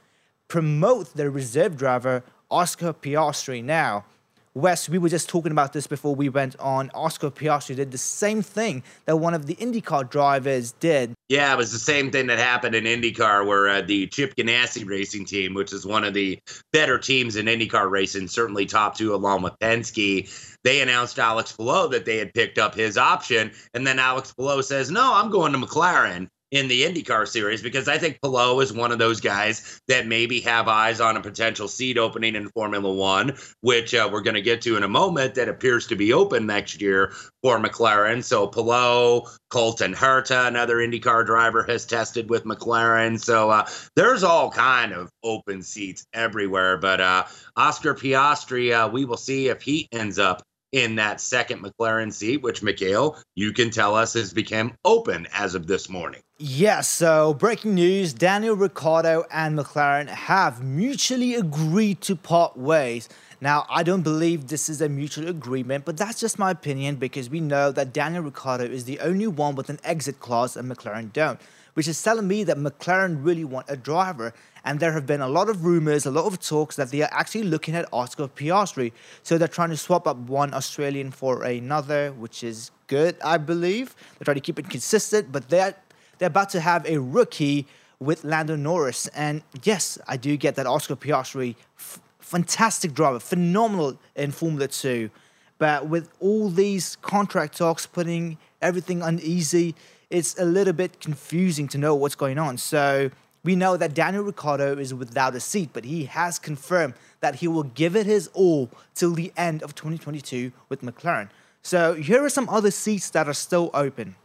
promote 0.47 1.15
their 1.15 1.31
reserve 1.31 1.77
driver, 1.77 2.23
Oscar 2.51 2.93
Piastri, 2.93 3.65
now. 3.65 4.05
Wes, 4.55 4.89
we 4.89 4.99
were 4.99 5.09
just 5.09 5.29
talking 5.29 5.53
about 5.53 5.73
this 5.73 5.87
before 5.87 6.13
we 6.13 6.29
went 6.29 6.59
on. 6.59 6.91
Oscar 6.93 7.31
Piastri 7.31 7.77
did 7.77 7.93
the 7.93 7.99
same 7.99 8.43
thing 8.43 8.83
that 9.05 9.17
one 9.17 9.33
of 9.33 9.47
the 9.47 9.55
IndyCar 9.55 10.11
drivers 10.11 10.73
did. 10.73 11.15
Yeah, 11.29 11.53
it 11.53 11.57
was 11.57 11.71
the 11.71 11.79
same 11.79 12.11
thing 12.11 12.27
that 12.27 12.41
happened 12.41 12.75
in 12.75 12.83
IndyCar, 12.83 13.47
where 13.47 13.69
uh, 13.69 13.81
the 13.81 14.09
Chip 14.09 14.35
Ganassi 14.35 14.85
racing 14.85 15.25
team, 15.25 15.55
which 15.55 15.73
is 15.73 15.87
one 15.87 16.03
of 16.03 16.15
the 16.15 16.37
better 16.73 16.99
teams 16.99 17.37
in 17.37 17.47
IndyCar 17.47 17.89
racing, 17.89 18.27
certainly 18.27 18.67
top 18.67 18.97
two 18.97 19.15
along 19.15 19.43
with 19.43 19.57
Penske, 19.61 20.29
they 20.65 20.81
announced 20.81 21.21
Alex 21.21 21.53
Palou 21.53 21.89
that 21.91 22.05
they 22.05 22.19
had 22.19 22.35
picked 22.35 22.59
up 22.59 22.75
his 22.75 22.99
option. 22.99 23.53
And 23.73 23.87
then 23.87 24.01
Alex 24.01 24.33
Palou 24.33 24.63
says, 24.63 24.91
No, 24.91 25.15
I'm 25.15 25.31
going 25.31 25.53
to 25.53 25.59
McLaren 25.59 26.29
in 26.51 26.69
the 26.69 26.83
IndyCar 26.83 27.29
series 27.29 27.63
because 27.63 27.89
I 27.89 27.99
think 27.99 28.21
Palou 28.21 28.61
is 28.61 28.73
one 28.73 28.93
of 28.93 28.99
those 28.99 29.21
guys 29.21 29.81
that 29.89 30.07
maybe 30.07 30.41
have 30.41 30.69
eyes 30.69 31.01
on 31.01 31.17
a 31.17 31.23
potential 31.23 31.69
seat 31.69 31.99
opening 31.99 32.35
in 32.35 32.49
Formula 32.49 32.93
One, 32.93 33.37
which 33.61 33.95
uh, 33.95 34.09
we're 34.13 34.23
going 34.23 34.35
to 34.35 34.43
get 34.43 34.63
to 34.63 34.77
in 34.77 34.83
a 34.83 34.89
moment, 34.89 35.35
that 35.35 35.49
appears 35.49 35.87
to 35.89 35.97
be 35.97 36.13
open 36.13 36.47
next 36.47 36.81
year 36.81 37.13
for 37.43 37.59
McLaren. 37.59 38.25
So 38.25 38.47
Palou, 38.47 39.23
Colton 39.51 39.95
Herta, 39.95 40.49
another 40.49 40.77
IndyCar 40.77 41.25
driver, 41.25 41.63
has 41.65 41.87
tested 41.87 42.29
with 42.29 42.45
McLaren. 42.45 43.21
So 43.21 43.51
uh, 43.51 43.69
there's 43.97 44.23
all 44.23 44.51
kind 44.51 44.93
of 44.93 45.11
open 45.23 45.63
seats 45.63 46.05
everywhere. 46.13 46.79
But 46.79 47.01
uh, 47.01 47.25
Oscar 47.57 47.95
Piastri, 47.95 48.73
uh, 48.73 48.89
we 48.89 49.05
will 49.05 49.17
see 49.17 49.49
if 49.49 49.63
he 49.63 49.89
ends 49.93 50.19
up 50.19 50.43
in 50.73 50.97
that 50.97 51.21
second 51.21 51.63
McLaren 51.63 52.13
seat, 52.13 52.43
which 52.43 52.63
Mikhail, 52.63 53.19
you 53.35 53.53
can 53.53 53.71
tell 53.71 53.95
us 53.95 54.15
has 54.15 54.33
become 54.33 54.75
open 54.85 55.27
as 55.33 55.55
of 55.55 55.67
this 55.67 55.89
morning. 55.89 56.23
Yes, 56.39 56.89
so 56.89 57.35
breaking 57.35 57.75
news 57.75 58.15
Daniel 58.15 58.57
Ricciardo 58.57 59.25
and 59.31 59.59
McLaren 59.59 60.09
have 60.09 60.63
mutually 60.63 61.35
agreed 61.35 62.01
to 62.03 62.17
part 62.17 62.57
ways. 62.57 63.09
Now, 63.43 63.67
I 63.69 63.83
don't 63.83 64.03
believe 64.03 64.47
this 64.47 64.69
is 64.69 64.81
a 64.81 64.89
mutual 64.89 65.29
agreement, 65.29 65.85
but 65.85 65.97
that's 65.97 66.21
just 66.21 66.39
my 66.39 66.51
opinion 66.51 66.97
because 66.97 67.31
we 67.31 67.41
know 67.41 67.73
that 67.73 67.93
Daniel 67.93 68.23
Ricciardo 68.23 68.65
is 68.65 68.85
the 68.85 69.01
only 69.01 69.27
one 69.27 69.55
with 69.55 69.71
an 69.71 69.81
exit 69.83 70.21
clause 70.21 70.57
and 70.57 70.71
McLaren 70.71 71.13
don't, 71.13 71.41
which 71.75 71.89
is 71.89 72.03
telling 72.03 72.29
me 72.29 72.45
that 72.45 72.59
McLaren 72.59 73.25
really 73.25 73.45
want 73.45 73.67
a 73.69 73.77
driver. 73.77 74.35
And 74.65 74.81
there 74.81 74.93
have 74.93 75.07
been 75.07 75.21
a 75.21 75.29
lot 75.29 75.49
of 75.49 75.65
rumors, 75.65 76.07
a 76.07 76.11
lot 76.11 76.27
of 76.27 76.41
talks 76.41 76.77
that 76.77 76.91
they 76.91 77.03
are 77.03 77.09
actually 77.13 77.45
looking 77.45 77.75
at 77.75 77.89
Oscar 77.93 78.29
Piastri. 78.29 78.93
So 79.23 79.39
they're 79.39 79.49
trying 79.49 79.71
to 79.71 79.77
swap 79.77 80.07
up 80.07 80.17
one 80.17 80.53
Australian 80.55 81.11
for 81.11 81.43
another, 81.43 82.13
which 82.13 82.45
is 82.45 82.71
good, 82.87 83.17
I 83.25 83.39
believe. 83.39 83.95
They're 84.19 84.25
trying 84.25 84.37
to 84.37 84.41
keep 84.41 84.59
it 84.59 84.69
consistent, 84.69 85.33
but 85.33 85.49
they're 85.49 85.75
they're 86.19 86.27
about 86.27 86.51
to 86.51 86.61
have 86.61 86.85
a 86.87 86.99
rookie 86.99 87.67
with 87.99 88.25
Lando 88.25 88.55
Norris. 88.55 89.07
And 89.09 89.43
yes, 89.63 89.99
I 90.07 90.17
do 90.19 90.37
get 90.37 90.55
that 90.57 90.67
Oscar 90.67 90.97
Piastri, 90.97 91.57
f- 91.79 92.01
fantastic 92.19 92.93
driver, 92.93 93.19
phenomenal 93.19 93.99
in 94.15 94.31
Formula 94.31 94.69
2. 94.69 95.11
But 95.59 95.89
with 95.89 96.11
all 96.21 96.51
these 96.51 96.97
contract 96.97 97.57
talks 97.57 97.87
putting 97.87 98.39
everything 98.61 99.01
uneasy, 99.03 99.75
it's 100.11 100.39
a 100.39 100.45
little 100.45 100.73
bit 100.73 101.01
confusing 101.01 101.69
to 101.69 101.79
know 101.79 101.95
what's 101.95 102.15
going 102.15 102.39
on. 102.39 102.59
So 102.59 103.11
we 103.43 103.57
know 103.57 103.77
that 103.77 103.95
Daniel 103.95 104.23
Ricciardo 104.23 104.77
is 104.77 104.93
without 104.93 105.35
a 105.35 105.41
seat, 105.41 105.71
but 105.73 105.85
he 105.85 106.05
has 106.05 106.39
confirmed 106.39 106.95
that 107.21 107.37
he 107.37 107.49
will 107.49 107.63
give 107.63 107.97
it 107.97 108.07
his 108.07 108.29
all 108.35 108.71
till 108.95 109.13
the 109.13 109.33
end 109.37 109.63
of 109.63 109.75
2022 109.75 110.53
with 110.69 110.83
McLaren. 110.83 111.29
So 111.63 111.95
here 111.95 112.25
are 112.25 112.31
some 112.31 112.49
other 112.49 112.71
seats 112.71 113.11
that 113.11 113.29
are 113.29 113.35
still 113.35 113.71
open. 113.75 114.17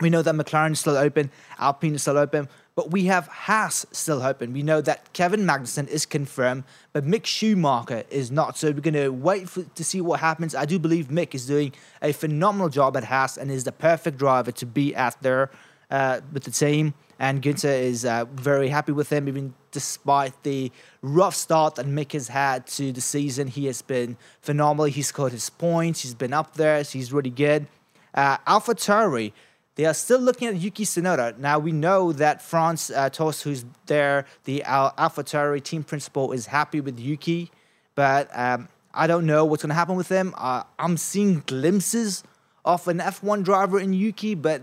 We 0.00 0.10
know 0.10 0.22
that 0.22 0.34
McLaren 0.34 0.72
is 0.72 0.80
still 0.80 0.96
open, 0.96 1.30
Alpine 1.58 1.94
is 1.94 2.02
still 2.02 2.18
open, 2.18 2.48
but 2.74 2.90
we 2.90 3.04
have 3.04 3.28
Haas 3.28 3.86
still 3.92 4.22
open. 4.22 4.52
We 4.52 4.62
know 4.62 4.80
that 4.80 5.12
Kevin 5.12 5.42
Magnussen 5.42 5.86
is 5.86 6.04
confirmed, 6.04 6.64
but 6.92 7.04
Mick 7.04 7.24
Schumacher 7.24 8.02
is 8.10 8.32
not. 8.32 8.58
So 8.58 8.72
we're 8.72 8.80
going 8.80 8.94
to 8.94 9.10
wait 9.10 9.48
for, 9.48 9.62
to 9.62 9.84
see 9.84 10.00
what 10.00 10.18
happens. 10.18 10.54
I 10.54 10.64
do 10.64 10.80
believe 10.80 11.06
Mick 11.08 11.34
is 11.34 11.46
doing 11.46 11.72
a 12.02 12.12
phenomenal 12.12 12.68
job 12.68 12.96
at 12.96 13.04
Haas 13.04 13.36
and 13.36 13.50
is 13.50 13.64
the 13.64 13.72
perfect 13.72 14.18
driver 14.18 14.50
to 14.52 14.66
be 14.66 14.94
at 14.94 15.16
there 15.22 15.50
uh, 15.90 16.20
with 16.32 16.42
the 16.42 16.50
team. 16.50 16.94
And 17.18 17.42
Gunther 17.42 17.68
is 17.68 18.04
uh, 18.04 18.24
very 18.34 18.68
happy 18.68 18.92
with 18.92 19.10
him, 19.10 19.28
even 19.28 19.54
despite 19.70 20.42
the 20.42 20.72
rough 21.02 21.34
start 21.34 21.76
that 21.76 21.86
Mick 21.86 22.12
has 22.12 22.28
had 22.28 22.66
to 22.68 22.92
the 22.92 23.00
season. 23.00 23.48
He 23.48 23.66
has 23.66 23.82
been 23.82 24.16
phenomenal. 24.40 24.86
He's 24.86 25.08
scored 25.08 25.32
his 25.32 25.50
points. 25.50 26.02
He's 26.02 26.14
been 26.14 26.32
up 26.32 26.54
there. 26.54 26.82
So 26.84 26.98
he's 26.98 27.12
really 27.12 27.30
good. 27.30 27.66
Uh, 28.14 28.38
AlphaTauri 28.38 29.32
they 29.76 29.86
are 29.86 29.94
still 29.94 30.20
looking 30.20 30.48
at 30.48 30.56
Yuki 30.56 30.84
Tsunoda. 30.84 31.36
Now 31.38 31.58
we 31.58 31.72
know 31.72 32.12
that 32.12 32.40
Franz 32.40 32.90
uh, 32.90 33.10
Tost, 33.10 33.42
who's 33.42 33.64
there, 33.86 34.24
the 34.44 34.62
Al- 34.62 34.92
AlphaTauri 34.92 35.62
team 35.62 35.82
principal, 35.82 36.32
is 36.32 36.46
happy 36.46 36.80
with 36.80 36.98
Yuki, 36.98 37.50
but 37.94 38.30
um, 38.38 38.68
I 38.92 39.06
don't 39.06 39.26
know 39.26 39.44
what's 39.44 39.62
going 39.62 39.70
to 39.70 39.74
happen 39.74 39.96
with 39.96 40.08
him. 40.08 40.32
Uh, 40.36 40.62
I'm 40.78 40.96
seeing 40.96 41.42
glimpses 41.46 42.22
of 42.64 42.86
an 42.86 42.98
F1 42.98 43.42
driver 43.42 43.80
in 43.80 43.92
Yuki, 43.92 44.36
but 44.36 44.62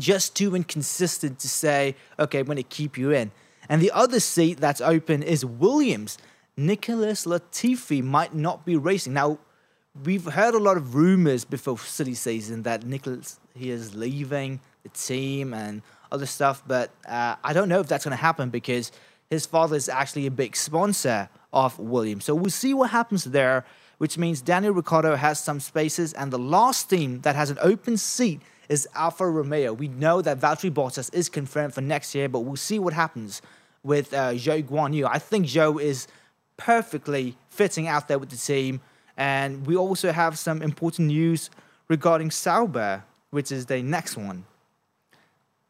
just 0.00 0.36
too 0.36 0.54
inconsistent 0.54 1.38
to 1.40 1.48
say, 1.48 1.96
okay, 2.18 2.40
I'm 2.40 2.46
going 2.46 2.56
to 2.56 2.62
keep 2.62 2.96
you 2.98 3.10
in. 3.10 3.30
And 3.68 3.82
the 3.82 3.90
other 3.92 4.20
seat 4.20 4.58
that's 4.58 4.80
open 4.80 5.22
is 5.22 5.44
Williams. 5.44 6.18
Nicholas 6.56 7.26
Latifi 7.26 8.02
might 8.02 8.34
not 8.34 8.64
be 8.64 8.76
racing. 8.76 9.12
Now, 9.12 9.38
we've 10.04 10.24
heard 10.24 10.54
a 10.54 10.58
lot 10.58 10.76
of 10.76 10.94
rumors 10.94 11.44
before 11.44 11.78
silly 11.78 12.14
season 12.14 12.62
that 12.62 12.84
Nicholas 12.84 13.40
he 13.54 13.70
is 13.70 13.94
leaving 13.94 14.60
the 14.82 14.88
team 14.90 15.54
and 15.54 15.82
other 16.12 16.26
stuff, 16.26 16.62
but 16.66 16.90
uh, 17.08 17.36
I 17.42 17.52
don't 17.52 17.68
know 17.68 17.80
if 17.80 17.88
that's 17.88 18.04
going 18.04 18.16
to 18.16 18.22
happen 18.22 18.50
because 18.50 18.92
his 19.30 19.46
father 19.46 19.76
is 19.76 19.88
actually 19.88 20.26
a 20.26 20.30
big 20.30 20.54
sponsor 20.54 21.28
of 21.52 21.78
Williams. 21.78 22.24
So 22.24 22.34
we'll 22.34 22.50
see 22.50 22.74
what 22.74 22.90
happens 22.90 23.24
there, 23.24 23.64
which 23.98 24.18
means 24.18 24.40
Daniel 24.40 24.72
Ricciardo 24.72 25.16
has 25.16 25.42
some 25.42 25.58
spaces, 25.58 26.12
and 26.12 26.32
the 26.32 26.38
last 26.38 26.90
team 26.90 27.22
that 27.22 27.34
has 27.34 27.50
an 27.50 27.58
open 27.60 27.96
seat 27.96 28.40
is 28.68 28.88
Alfa 28.94 29.28
Romeo. 29.28 29.72
We 29.72 29.88
know 29.88 30.22
that 30.22 30.38
Valtteri 30.38 30.70
Bottas 30.70 31.12
is 31.14 31.28
confirmed 31.28 31.74
for 31.74 31.80
next 31.80 32.14
year, 32.14 32.28
but 32.28 32.40
we'll 32.40 32.56
see 32.56 32.78
what 32.78 32.92
happens 32.92 33.42
with 33.82 34.12
uh, 34.12 34.32
Zhou 34.32 34.64
Guan 34.64 34.94
Yu. 34.94 35.06
I 35.06 35.18
think 35.18 35.46
Zhou 35.46 35.80
is 35.80 36.08
perfectly 36.56 37.36
fitting 37.48 37.86
out 37.86 38.08
there 38.08 38.18
with 38.18 38.30
the 38.30 38.36
team. 38.36 38.80
And 39.16 39.66
we 39.66 39.76
also 39.76 40.12
have 40.12 40.38
some 40.38 40.62
important 40.62 41.08
news 41.08 41.50
regarding 41.88 42.30
Sauber, 42.30 43.04
which 43.30 43.50
is 43.50 43.66
the 43.66 43.82
next 43.82 44.16
one. 44.16 44.44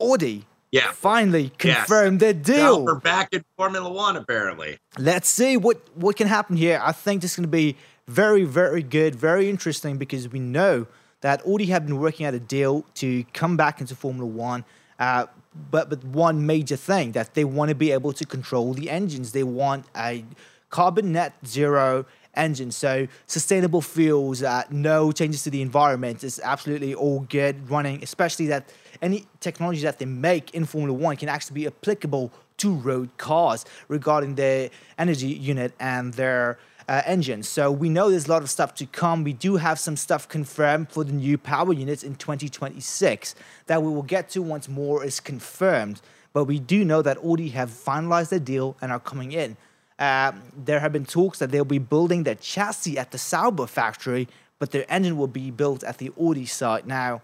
Audi 0.00 0.45
yeah. 0.73 0.93
finally 0.93 1.50
confirmed 1.59 2.21
yes. 2.21 2.33
their 2.33 2.57
deal. 2.57 2.87
Sauber 2.87 2.95
back 2.97 3.29
in 3.33 3.45
Formula 3.57 3.91
One, 3.91 4.17
apparently. 4.17 4.79
Let's 4.99 5.29
see 5.29 5.57
what, 5.57 5.81
what 5.95 6.17
can 6.17 6.26
happen 6.26 6.57
here. 6.57 6.81
I 6.83 6.93
think 6.93 7.23
this 7.23 7.33
is 7.33 7.37
going 7.37 7.45
to 7.45 7.49
be 7.49 7.76
very, 8.09 8.45
very 8.45 8.83
good, 8.83 9.15
very 9.15 9.49
interesting 9.49 9.97
because 9.97 10.29
we 10.29 10.38
know 10.38 10.87
that 11.20 11.42
Audi 11.46 11.66
have 11.66 11.87
been 11.87 11.99
working 11.99 12.26
out 12.26 12.35
a 12.35 12.40
deal 12.40 12.85
to 12.94 13.25
come 13.32 13.56
back 13.56 13.80
into 13.80 13.94
Formula 13.94 14.26
One. 14.26 14.64
Uh, 14.99 15.26
but 15.70 15.88
but 15.88 16.04
one 16.04 16.46
major 16.46 16.76
thing 16.76 17.12
that 17.12 17.35
they 17.35 17.44
want 17.44 17.70
to 17.70 17.75
be 17.75 17.90
able 17.92 18.12
to 18.12 18.26
control 18.26 18.75
the 18.75 18.90
engines. 18.90 19.32
They 19.32 19.42
want 19.42 19.87
a 19.96 20.25
carbon 20.70 21.12
net 21.12 21.35
zero 21.46 22.06
engine. 22.35 22.70
So 22.70 23.08
sustainable 23.26 23.80
fuels, 23.80 24.42
uh, 24.42 24.64
no 24.70 25.12
changes 25.12 25.42
to 25.44 25.50
the 25.50 25.62
environment. 25.62 26.23
It's 26.23 26.38
absolutely 26.40 26.94
all 26.94 27.20
good 27.20 27.70
running, 27.70 28.02
especially 28.02 28.46
that 28.49 28.70
any 29.02 29.26
technology 29.40 29.82
that 29.82 29.99
they 29.99 30.04
make 30.04 30.54
in 30.54 30.64
Formula 30.64 30.92
One 30.92 31.16
can 31.16 31.28
actually 31.28 31.54
be 31.54 31.66
applicable 31.66 32.32
to 32.58 32.73
road 32.73 33.11
cars 33.18 33.64
regarding 33.88 34.35
their 34.35 34.70
energy 34.99 35.28
unit 35.28 35.73
and 35.78 36.14
their 36.14 36.58
uh, 36.88 37.02
engines. 37.05 37.49
So 37.49 37.71
we 37.71 37.88
know 37.88 38.11
there's 38.11 38.26
a 38.26 38.31
lot 38.31 38.43
of 38.43 38.50
stuff 38.50 38.75
to 38.76 38.87
come. 38.87 39.25
We 39.25 39.33
do 39.33 39.57
have 39.57 39.78
some 39.78 39.97
stuff 39.97 40.28
confirmed 40.28 40.90
for 40.90 41.05
the 41.05 41.12
new 41.12 41.37
power 41.38 41.73
units 41.73 42.02
in 42.02 42.14
2026 42.14 43.35
that 43.66 43.83
we 43.83 43.90
will 43.90 44.02
get 44.02 44.31
to 44.31 44.43
once 44.43 44.69
more 44.69 45.05
is 45.05 45.21
confirmed. 45.21 46.00
But 46.33 46.45
we 46.45 46.59
do 46.59 46.85
know 46.85 47.02
that 47.02 47.19
Audi 47.25 47.49
have 47.50 47.71
finalized 47.71 48.28
their 48.28 48.38
deal 48.38 48.76
and 48.81 48.93
are 48.93 49.00
coming 49.00 49.33
in. 49.33 49.57
Uh, 49.99 50.33
there 50.57 50.81
have 50.81 50.93
been 50.93 51.07
talks 51.07 51.38
that 51.38 51.50
they'll 51.50 51.64
be 51.64 51.78
building 51.78 52.25
their 52.25 52.35
chassis 52.35 52.99
at 52.99 53.11
the 53.11 53.19
Sauber 53.19 53.66
factory, 53.66 54.28
but 54.59 54.71
their 54.71 54.85
engine 54.88 55.16
will 55.16 55.26
be 55.26 55.50
built 55.50 55.83
at 55.83 55.99
the 55.99 56.12
Audi 56.21 56.45
site. 56.45 56.87
Now, 56.87 57.23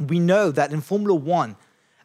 we 0.00 0.18
know 0.18 0.50
that 0.50 0.72
in 0.72 0.80
Formula 0.80 1.14
One, 1.14 1.56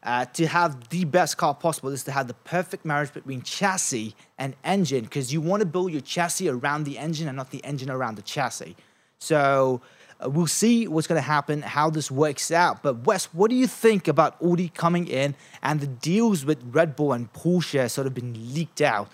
uh, 0.05 0.23
to 0.25 0.45
have 0.45 0.89
the 0.89 1.03
best 1.03 1.35
car 1.35 1.55
possible 1.55 1.89
is 1.89 2.03
to 2.03 2.11
have 2.11 2.27
the 2.27 2.33
perfect 2.33 2.85
marriage 2.85 3.11
between 3.11 3.41
chassis 3.41 4.15
and 4.37 4.55
engine 4.63 5.03
because 5.03 5.33
you 5.33 5.41
want 5.41 5.61
to 5.61 5.65
build 5.65 5.91
your 5.91 6.01
chassis 6.01 6.47
around 6.47 6.83
the 6.83 6.99
engine 6.99 7.27
and 7.27 7.35
not 7.35 7.49
the 7.49 7.63
engine 7.65 7.89
around 7.89 8.15
the 8.15 8.21
chassis. 8.21 8.75
So 9.17 9.81
uh, 10.23 10.29
we'll 10.29 10.45
see 10.45 10.87
what's 10.87 11.07
going 11.07 11.17
to 11.17 11.27
happen, 11.27 11.63
how 11.63 11.89
this 11.89 12.11
works 12.11 12.51
out. 12.51 12.83
But 12.83 13.05
Wes, 13.07 13.25
what 13.33 13.49
do 13.49 13.55
you 13.55 13.65
think 13.65 14.07
about 14.07 14.35
Audi 14.43 14.69
coming 14.69 15.07
in 15.07 15.33
and 15.63 15.79
the 15.79 15.87
deals 15.87 16.45
with 16.45 16.61
Red 16.71 16.95
Bull 16.95 17.11
and 17.11 17.33
Porsche 17.33 17.89
sort 17.89 18.05
of 18.05 18.13
been 18.13 18.53
leaked 18.53 18.81
out? 18.81 19.09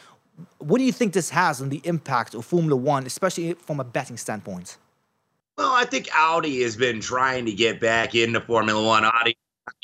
What 0.57 0.79
do 0.79 0.83
you 0.83 0.91
think 0.91 1.13
this 1.13 1.29
has 1.29 1.61
on 1.61 1.69
the 1.69 1.81
impact 1.85 2.35
of 2.35 2.43
Formula 2.43 2.75
One, 2.75 3.05
especially 3.05 3.53
from 3.53 3.79
a 3.79 3.85
betting 3.85 4.17
standpoint? 4.17 4.77
Well, 5.57 5.71
I 5.71 5.85
think 5.85 6.09
Audi 6.13 6.63
has 6.63 6.75
been 6.75 6.99
trying 6.99 7.45
to 7.45 7.53
get 7.53 7.79
back 7.79 8.13
into 8.15 8.41
Formula 8.41 8.83
One. 8.85 9.05
Audi 9.05 9.37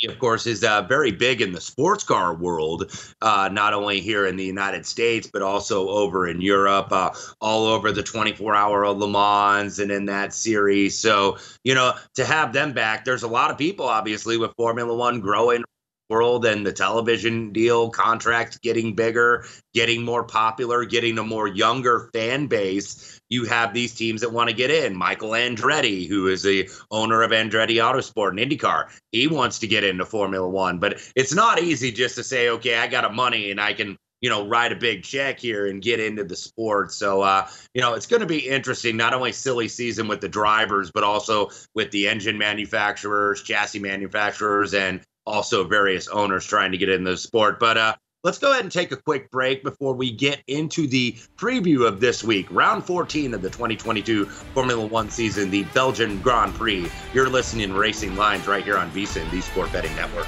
of 0.08 0.20
course, 0.20 0.46
is 0.48 0.64
uh, 0.64 0.84
very 0.84 1.12
big 1.12 1.42
in 1.42 1.52
the 1.52 1.62
sports 1.62 2.04
car 2.04 2.34
world, 2.36 2.92
uh, 3.22 3.50
not 3.52 3.74
only 3.74 4.00
here 4.00 4.26
in 4.26 4.36
the 4.36 4.46
United 4.46 4.86
States, 4.86 5.30
but 5.32 5.42
also 5.42 5.90
over 5.90 6.28
in 6.28 6.42
Europe, 6.42 6.92
uh, 6.92 7.12
all 7.42 7.66
over 7.66 7.92
the 7.92 8.04
24 8.04 8.56
hour 8.56 8.88
Le 8.90 9.08
Mans 9.08 9.80
and 9.80 9.92
in 9.92 10.06
that 10.06 10.34
series. 10.34 10.98
So, 10.98 11.38
you 11.64 11.74
know, 11.74 11.94
to 12.16 12.26
have 12.26 12.54
them 12.54 12.74
back, 12.74 13.06
there's 13.06 13.24
a 13.24 13.28
lot 13.28 13.52
of 13.52 13.58
people, 13.58 13.86
obviously, 13.86 14.38
with 14.38 14.54
Formula 14.56 14.94
One 14.96 15.20
growing 15.20 15.64
world 16.10 16.46
and 16.46 16.66
the 16.66 16.72
television 16.72 17.52
deal 17.52 17.90
contracts 17.90 18.58
getting 18.58 18.96
bigger, 18.96 19.46
getting 19.74 20.04
more 20.04 20.24
popular, 20.24 20.86
getting 20.86 21.18
a 21.18 21.24
more 21.24 21.48
younger 21.48 22.10
fan 22.14 22.48
base, 22.48 23.17
you 23.30 23.46
have 23.46 23.74
these 23.74 23.94
teams 23.94 24.22
that 24.22 24.32
want 24.32 24.50
to 24.50 24.56
get 24.56 24.72
in. 24.72 24.96
Michael 24.96 25.32
Andretti, 25.32 26.08
who 26.08 26.28
is 26.28 26.44
the 26.44 26.70
owner 26.92 27.22
of 27.22 27.32
Andretti 27.32 27.76
Autosport 27.76 28.30
and 28.30 28.40
IndyCar, 28.40 28.90
he 29.12 29.28
wants 29.28 29.60
to 29.60 29.68
get 29.68 29.84
into 29.84 30.06
Formula 30.06 30.48
One. 30.48 30.80
But 30.80 31.02
it's 31.16 31.34
not 31.34 31.62
easy 31.62 31.92
just 31.92 32.16
to 32.16 32.24
say, 32.24 32.50
okay, 32.50 32.78
I 32.78 32.88
got 32.88 33.06
a 33.06 33.10
money 33.10 33.52
and 33.52 33.60
I 33.60 33.74
can 33.74 33.98
you 34.22 34.30
know, 34.30 34.48
write 34.48 34.72
a 34.72 34.76
big 34.76 35.04
check 35.04 35.40
here 35.40 35.68
and 35.68 35.82
get 35.82 36.00
into 36.00 36.24
the 36.24 36.36
sport. 36.36 36.92
So, 36.92 37.22
uh, 37.22 37.48
you 37.74 37.82
know, 37.82 37.94
it's 37.94 38.08
going 38.08 38.22
to 38.22 38.26
be 38.26 38.40
interesting, 38.40 38.98
not 38.98 39.14
only 39.14 39.32
silly 39.32 39.68
season 39.68 40.08
with 40.08 40.22
the 40.22 40.30
drivers, 40.30 40.92
but 40.92 41.04
also 41.04 41.52
with 41.76 41.92
the 41.92 42.08
engine 42.08 42.38
manufacturers, 42.38 43.44
chassis 43.44 43.80
manufacturers, 43.80 44.74
and 44.74 45.02
also 45.26 45.66
various 45.66 46.08
owners 46.08 46.46
trying 46.46 46.72
to 46.72 46.78
get 46.78 46.90
in 46.90 47.04
the 47.04 47.16
sport. 47.16 47.60
But 47.60 47.78
uh, 47.78 47.96
let's 48.28 48.40
go 48.40 48.52
ahead 48.52 48.66
and 48.66 48.72
take 48.74 48.92
a 48.92 48.98
quick 48.98 49.32
break 49.32 49.64
before 49.64 49.94
we 49.94 50.12
get 50.12 50.44
into 50.48 50.86
the 50.86 51.14
preview 51.38 51.88
of 51.88 52.02
this 52.02 52.26
week, 52.26 52.46
round 52.52 52.84
14 52.84 53.34
of 53.34 53.42
the 53.42 53.50
2022 53.50 54.26
Formula 54.26 54.86
One 54.86 55.10
season, 55.10 55.50
the 55.50 55.64
Belgian 55.74 56.20
Grand 56.20 56.54
Prix. 56.54 56.92
You're 57.14 57.30
listening 57.30 57.72
Racing 57.72 58.18
Lines 58.18 58.46
right 58.46 58.66
here 58.66 58.78
on 58.78 58.92
VSiN, 58.92 59.32
the 59.32 59.40
Sport 59.40 59.72
Betting 59.72 59.96
Network. 59.96 60.28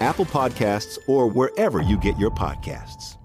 Apple 0.00 0.24
Podcasts, 0.24 0.98
or 1.06 1.28
wherever 1.28 1.82
you 1.82 1.98
get 1.98 2.18
your 2.18 2.30
podcasts. 2.30 3.16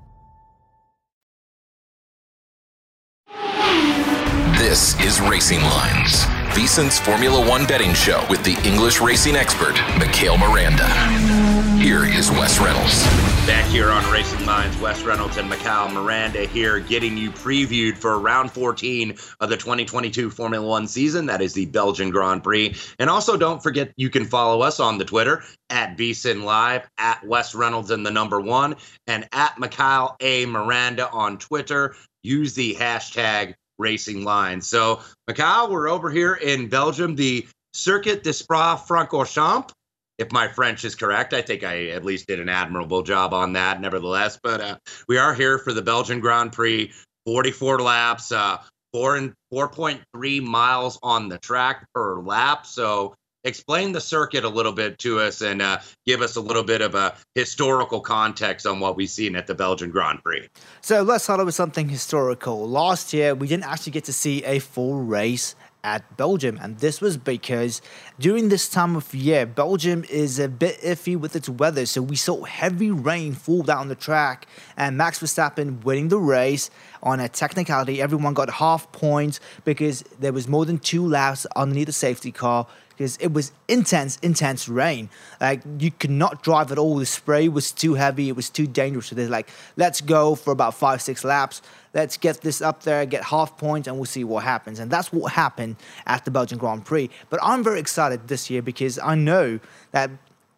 This 4.58 4.99
is 5.03 5.21
Racing 5.21 5.62
Lines, 5.62 6.25
VSiN's 6.53 6.99
Formula 6.99 7.47
One 7.47 7.65
betting 7.65 7.93
show 7.93 8.25
with 8.29 8.43
the 8.43 8.60
English 8.67 8.99
racing 9.01 9.36
expert, 9.36 9.73
Mikhail 9.97 10.38
Miranda. 10.38 11.38
Here 11.80 12.04
is 12.04 12.30
Wes 12.32 12.60
Reynolds. 12.60 13.06
Back 13.48 13.65
here 13.72 13.89
on 13.89 14.12
Racing 14.12 14.46
Lines, 14.46 14.76
Wes 14.82 15.02
Reynolds 15.04 15.38
and 15.38 15.50
Mikhail 15.50 15.88
Miranda 15.88 16.46
here 16.46 16.82
getting 16.82 17.15
you 17.15 17.32
previewed 17.32 17.96
for 17.96 18.20
round 18.20 18.52
14 18.52 19.15
of 19.39 19.50
the 19.50 19.56
2022 19.56 20.30
Formula 20.30 20.68
One 20.68 20.88
season. 20.88 21.26
That 21.26 21.42
is 21.42 21.54
the 21.54 21.68
Belgian 21.68 22.10
Grand 22.10 22.44
Prix. 22.44 22.76
And 23.00 23.10
also 23.10 23.38
don't 23.38 23.63
forget 23.63 23.94
you 23.96 24.10
can 24.10 24.26
follow 24.26 24.62
us 24.62 24.82
on 24.82 24.98
the 24.98 25.06
Twitter 25.06 25.42
at 25.70 25.98
VSiN 25.98 26.44
Live, 26.44 26.86
at 26.98 27.26
Wes 27.26 27.56
Reynolds 27.56 27.92
and 27.92 28.06
the 28.06 28.12
number 28.12 28.42
one, 28.42 28.76
and 29.08 29.26
at 29.32 29.58
Mikhail 29.58 30.18
A. 30.20 30.46
Miranda 30.48 31.10
on 31.12 31.38
Twitter. 31.38 31.96
Use 32.24 32.54
the 32.56 32.76
hashtag 32.76 33.54
Racing 33.78 34.26
Lines. 34.26 34.68
So, 34.68 35.00
Mikhail, 35.30 35.72
we're 35.72 35.88
over 35.88 36.10
here 36.10 36.34
in 36.34 36.68
Belgium, 36.68 37.15
the 37.15 37.48
Circuit 37.74 38.24
de 38.24 38.34
Spa-Francorchamps 38.34 39.72
if 40.19 40.32
my 40.32 40.47
French 40.47 40.86
is 40.86 40.93
correct. 40.93 41.34
I 41.34 41.41
think 41.41 41.63
I 41.63 41.88
at 41.88 42.05
least 42.05 42.27
did 42.27 42.39
an 42.39 42.49
admirable 42.49 43.01
job 43.01 43.34
on 43.34 43.53
that, 43.53 43.82
nevertheless. 43.82 44.38
But 44.41 44.62
uh, 44.62 44.77
we 45.08 45.17
are 45.17 45.34
here 45.34 45.58
for 45.58 45.73
the 45.73 45.82
Belgian 45.82 46.19
Grand 46.19 46.51
Prix, 46.51 46.91
44 47.25 47.82
laps, 47.82 48.32
uh, 48.32 48.58
four 48.93 49.15
and 49.15 49.34
4.3 49.53 50.43
miles 50.43 50.99
on 51.01 51.29
the 51.29 51.38
track 51.38 51.88
per 51.95 52.19
lap. 52.19 52.65
So 52.65 53.15
explain 53.45 53.93
the 53.93 54.01
circuit 54.01 54.43
a 54.43 54.49
little 54.49 54.73
bit 54.73 54.99
to 54.99 55.19
us 55.19 55.41
and 55.41 55.62
uh, 55.62 55.79
give 56.05 56.21
us 56.21 56.36
a 56.36 56.41
little 56.41 56.63
bit 56.63 56.82
of 56.82 56.95
a 56.95 57.15
historical 57.36 58.01
context 58.01 58.65
on 58.65 58.82
what 58.82 58.97
we've 58.97 59.10
seen 59.10 59.36
at 59.38 59.47
the 59.47 59.55
Belgian 59.55 59.89
Grand 59.89 60.21
Prix. 60.23 60.47
So 60.82 61.01
let's 61.01 61.23
start 61.23 61.43
with 61.45 61.55
something 61.55 61.88
historical. 61.88 62.67
Last 62.67 63.13
year, 63.13 63.34
we 63.34 63.47
didn't 63.47 63.65
actually 63.65 63.93
get 63.93 64.03
to 64.05 64.13
see 64.13 64.43
a 64.43 64.60
full 64.60 65.01
race 65.01 65.55
at 65.84 66.18
Belgium. 66.18 66.60
And 66.62 66.80
this 66.80 67.02
was 67.02 67.18
because 67.18 67.82
during 68.20 68.50
this 68.50 68.70
time 68.70 68.96
of 68.96 69.13
year, 69.13 69.46
Belgium 69.46 70.04
is 70.10 70.39
a 70.39 70.50
bit 70.50 70.80
iffy 70.82 71.18
with 71.18 71.36
its 71.36 71.50
weather. 71.50 71.86
So 71.86 72.02
we 72.02 72.15
saw 72.15 72.44
heavy 72.44 72.92
rain 72.92 73.34
fall 73.34 73.63
down 73.63 73.88
the 73.88 73.96
track 73.96 74.48
and 74.76 74.98
Max 74.98 75.20
Verstappen 75.20 75.84
winning 75.84 76.10
the 76.10 76.20
race 76.20 76.70
on 77.02 77.20
a 77.20 77.30
technicality. 77.30 78.02
Everyone 78.02 78.34
got 78.34 78.50
half 78.50 78.92
points 78.92 79.39
because 79.63 80.04
there 80.20 80.34
was 80.34 80.48
more 80.48 80.65
than 80.65 80.80
two 80.80 81.06
laps 81.08 81.46
underneath 81.56 81.88
the 81.88 81.94
safety 81.94 82.32
car 82.32 82.68
because 83.00 83.16
it 83.22 83.32
was 83.32 83.54
intense, 83.70 84.18
intense 84.18 84.68
rain. 84.68 85.10
Like 85.40 85.62
you 85.80 85.90
could 85.90 86.10
not 86.10 86.44
drive 86.44 86.70
at 86.70 86.78
all. 86.78 86.98
The 86.98 87.06
spray 87.06 87.48
was 87.48 87.72
too 87.72 87.94
heavy. 87.94 88.28
It 88.28 88.36
was 88.36 88.50
too 88.50 88.68
dangerous. 88.68 89.08
So 89.08 89.16
they're 89.16 89.30
like, 89.30 89.48
let's 89.78 90.02
go 90.02 90.36
for 90.36 90.52
about 90.52 90.74
five, 90.74 91.02
six 91.02 91.24
laps. 91.24 91.62
Let's 91.94 92.18
get 92.18 92.42
this 92.42 92.62
up 92.62 92.84
there, 92.84 93.06
get 93.06 93.24
half 93.24 93.58
points, 93.58 93.88
and 93.88 93.96
we'll 93.96 94.04
see 94.04 94.26
what 94.26 94.44
happens. 94.44 94.80
And 94.80 94.92
that's 94.92 95.14
what 95.14 95.32
happened 95.32 95.78
at 96.08 96.26
the 96.26 96.32
Belgian 96.32 96.58
Grand 96.58 96.84
Prix. 96.84 97.10
But 97.30 97.40
I'm 97.42 97.64
very 97.64 97.80
excited 97.80 98.28
this 98.28 98.50
year 98.50 98.62
because 98.62 99.00
I 99.00 99.16
know 99.16 99.62
that 99.92 100.12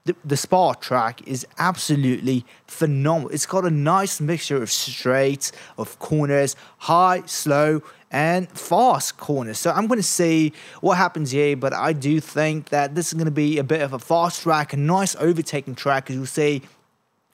the, 0.05 0.15
the 0.25 0.37
Spa 0.37 0.73
track 0.73 1.25
is 1.27 1.45
absolutely 1.57 2.45
phenomenal. 2.65 3.29
It's 3.29 3.45
got 3.45 3.65
a 3.65 3.69
nice 3.69 4.19
mixture 4.19 4.61
of 4.61 4.71
straights, 4.71 5.51
of 5.77 5.99
corners, 5.99 6.55
high, 6.79 7.23
slow, 7.25 7.83
and 8.09 8.49
fast 8.49 9.17
corners. 9.17 9.59
So 9.59 9.71
I'm 9.71 9.87
going 9.87 9.99
to 9.99 10.03
see 10.03 10.53
what 10.81 10.97
happens 10.97 11.31
here, 11.31 11.55
but 11.55 11.73
I 11.73 11.93
do 11.93 12.19
think 12.19 12.69
that 12.69 12.95
this 12.95 13.07
is 13.07 13.13
going 13.13 13.25
to 13.25 13.31
be 13.31 13.57
a 13.57 13.63
bit 13.63 13.81
of 13.81 13.93
a 13.93 13.99
fast 13.99 14.41
track, 14.41 14.73
a 14.73 14.77
nice 14.77 15.15
overtaking 15.17 15.75
track, 15.75 16.09
as 16.09 16.15
you'll 16.15 16.25
see 16.25 16.63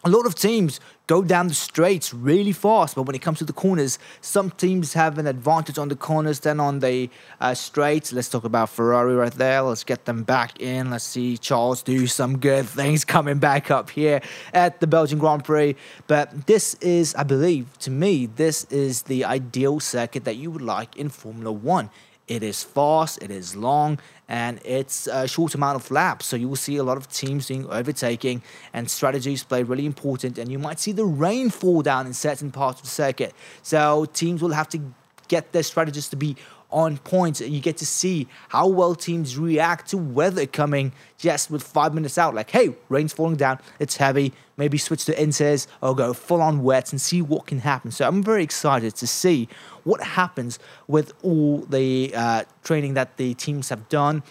a 0.08 0.10
lot 0.10 0.26
of 0.26 0.36
teams 0.36 0.80
go 1.08 1.22
down 1.22 1.50
the 1.50 1.54
straights 1.54 2.14
really 2.14 2.54
fast, 2.54 2.96
but 2.96 3.04
when 3.04 3.14
it 3.14 3.22
comes 3.22 3.40
to 3.40 3.44
the 3.44 3.52
corners, 3.52 4.00
some 4.22 4.50
teams 4.52 4.94
have 4.94 5.18
an 5.18 5.28
advantage 5.28 5.78
on 5.78 5.90
the 5.90 5.98
corners 5.98 6.40
than 6.40 6.62
on 6.62 6.80
the 6.80 7.10
uh, 7.42 7.54
straights. 7.54 8.14
Let's 8.14 8.30
talk 8.30 8.46
about 8.46 8.70
Ferrari 8.70 9.16
right 9.16 9.34
there. 9.34 9.62
Let's 9.64 9.84
get 9.84 10.06
them 10.06 10.24
back 10.24 10.62
in. 10.62 10.92
Let's 10.92 11.04
see 11.04 11.38
Charles 11.38 11.84
do 11.84 12.08
some 12.08 12.40
good 12.40 12.66
things 12.68 13.04
coming 13.16 13.38
back 13.38 13.70
up 13.70 13.90
here 13.90 14.22
at 14.54 14.80
the 14.80 14.88
Belgian 14.88 15.20
Grand 15.20 15.44
Prix. 15.44 15.76
But 16.08 16.48
this 16.48 16.76
is, 16.76 17.14
I 17.16 17.24
believe, 17.24 17.78
to 17.80 17.92
me, 17.92 18.28
this 18.28 18.64
is 18.66 19.02
the 19.04 19.26
ideal 19.26 19.82
circuit 19.82 20.24
that 20.24 20.38
you 20.38 20.52
would 20.52 20.62
like 20.62 20.96
in 20.96 21.10
Formula 21.10 21.52
One. 21.52 21.90
It 22.28 22.44
is 22.44 22.64
fast, 22.64 23.24
it 23.24 23.32
is 23.32 23.56
long, 23.56 24.00
and 24.28 24.60
it's 24.66 25.08
a 25.08 25.28
short 25.28 25.56
amount 25.56 25.78
of 25.78 25.90
laps. 25.90 26.26
So 26.26 26.36
you 26.36 26.50
will 26.50 26.58
see 26.58 26.76
a 26.76 26.84
lot 26.84 26.98
of 26.98 27.08
teams 27.10 27.48
doing 27.48 27.66
overtaking, 27.68 28.42
and 28.74 28.90
strategies 28.90 29.44
play 29.44 29.64
really 29.64 29.86
important. 29.86 30.38
And 30.38 30.52
you 30.52 30.60
might 30.60 30.80
see 30.80 30.92
the 30.92 31.06
rain 31.06 31.50
fall 31.50 31.82
down 31.82 32.06
in 32.06 32.14
certain 32.14 32.52
parts 32.52 32.80
of 32.80 32.86
the 32.86 32.92
circuit. 32.92 33.34
So 33.64 34.06
teams 34.06 34.42
will 34.42 34.52
have 34.52 34.68
to 34.70 34.82
get 35.30 35.52
their 35.52 35.64
strategies 35.64 36.10
to 36.10 36.16
be 36.16 36.36
on 36.72 36.98
point. 36.98 37.40
You 37.40 37.60
get 37.60 37.78
to 37.78 37.86
see 37.86 38.28
how 38.50 38.68
well 38.68 38.96
teams 38.96 39.38
react 39.38 39.90
to 39.90 39.98
weather 39.98 40.46
coming 40.46 40.92
just 41.18 41.50
with 41.50 41.64
five 41.64 41.94
minutes 41.94 42.18
out. 42.18 42.36
Like, 42.36 42.52
hey, 42.52 42.76
rain's 42.90 43.14
falling 43.14 43.38
down, 43.38 43.60
it's 43.80 43.98
heavy. 43.98 44.34
Maybe 44.58 44.78
switch 44.78 45.06
to 45.06 45.16
inters 45.16 45.68
or 45.82 45.96
go 45.96 46.14
full 46.14 46.42
on 46.42 46.64
wet 46.64 46.92
and 46.92 47.00
see 47.00 47.22
what 47.22 47.46
can 47.46 47.60
happen. 47.60 47.92
So 47.92 48.08
I'm 48.08 48.24
very 48.24 48.44
excited 48.44 48.96
to 48.96 49.08
see 49.08 49.48
what 49.84 50.02
happens 50.02 50.58
with 50.88 51.14
all 51.24 51.60
the 51.60 52.12
uh, 52.16 52.44
training 52.64 52.96
that 52.96 53.18
the 53.18 53.36
teams 53.36 53.70
have 53.70 53.88
done 53.88 54.24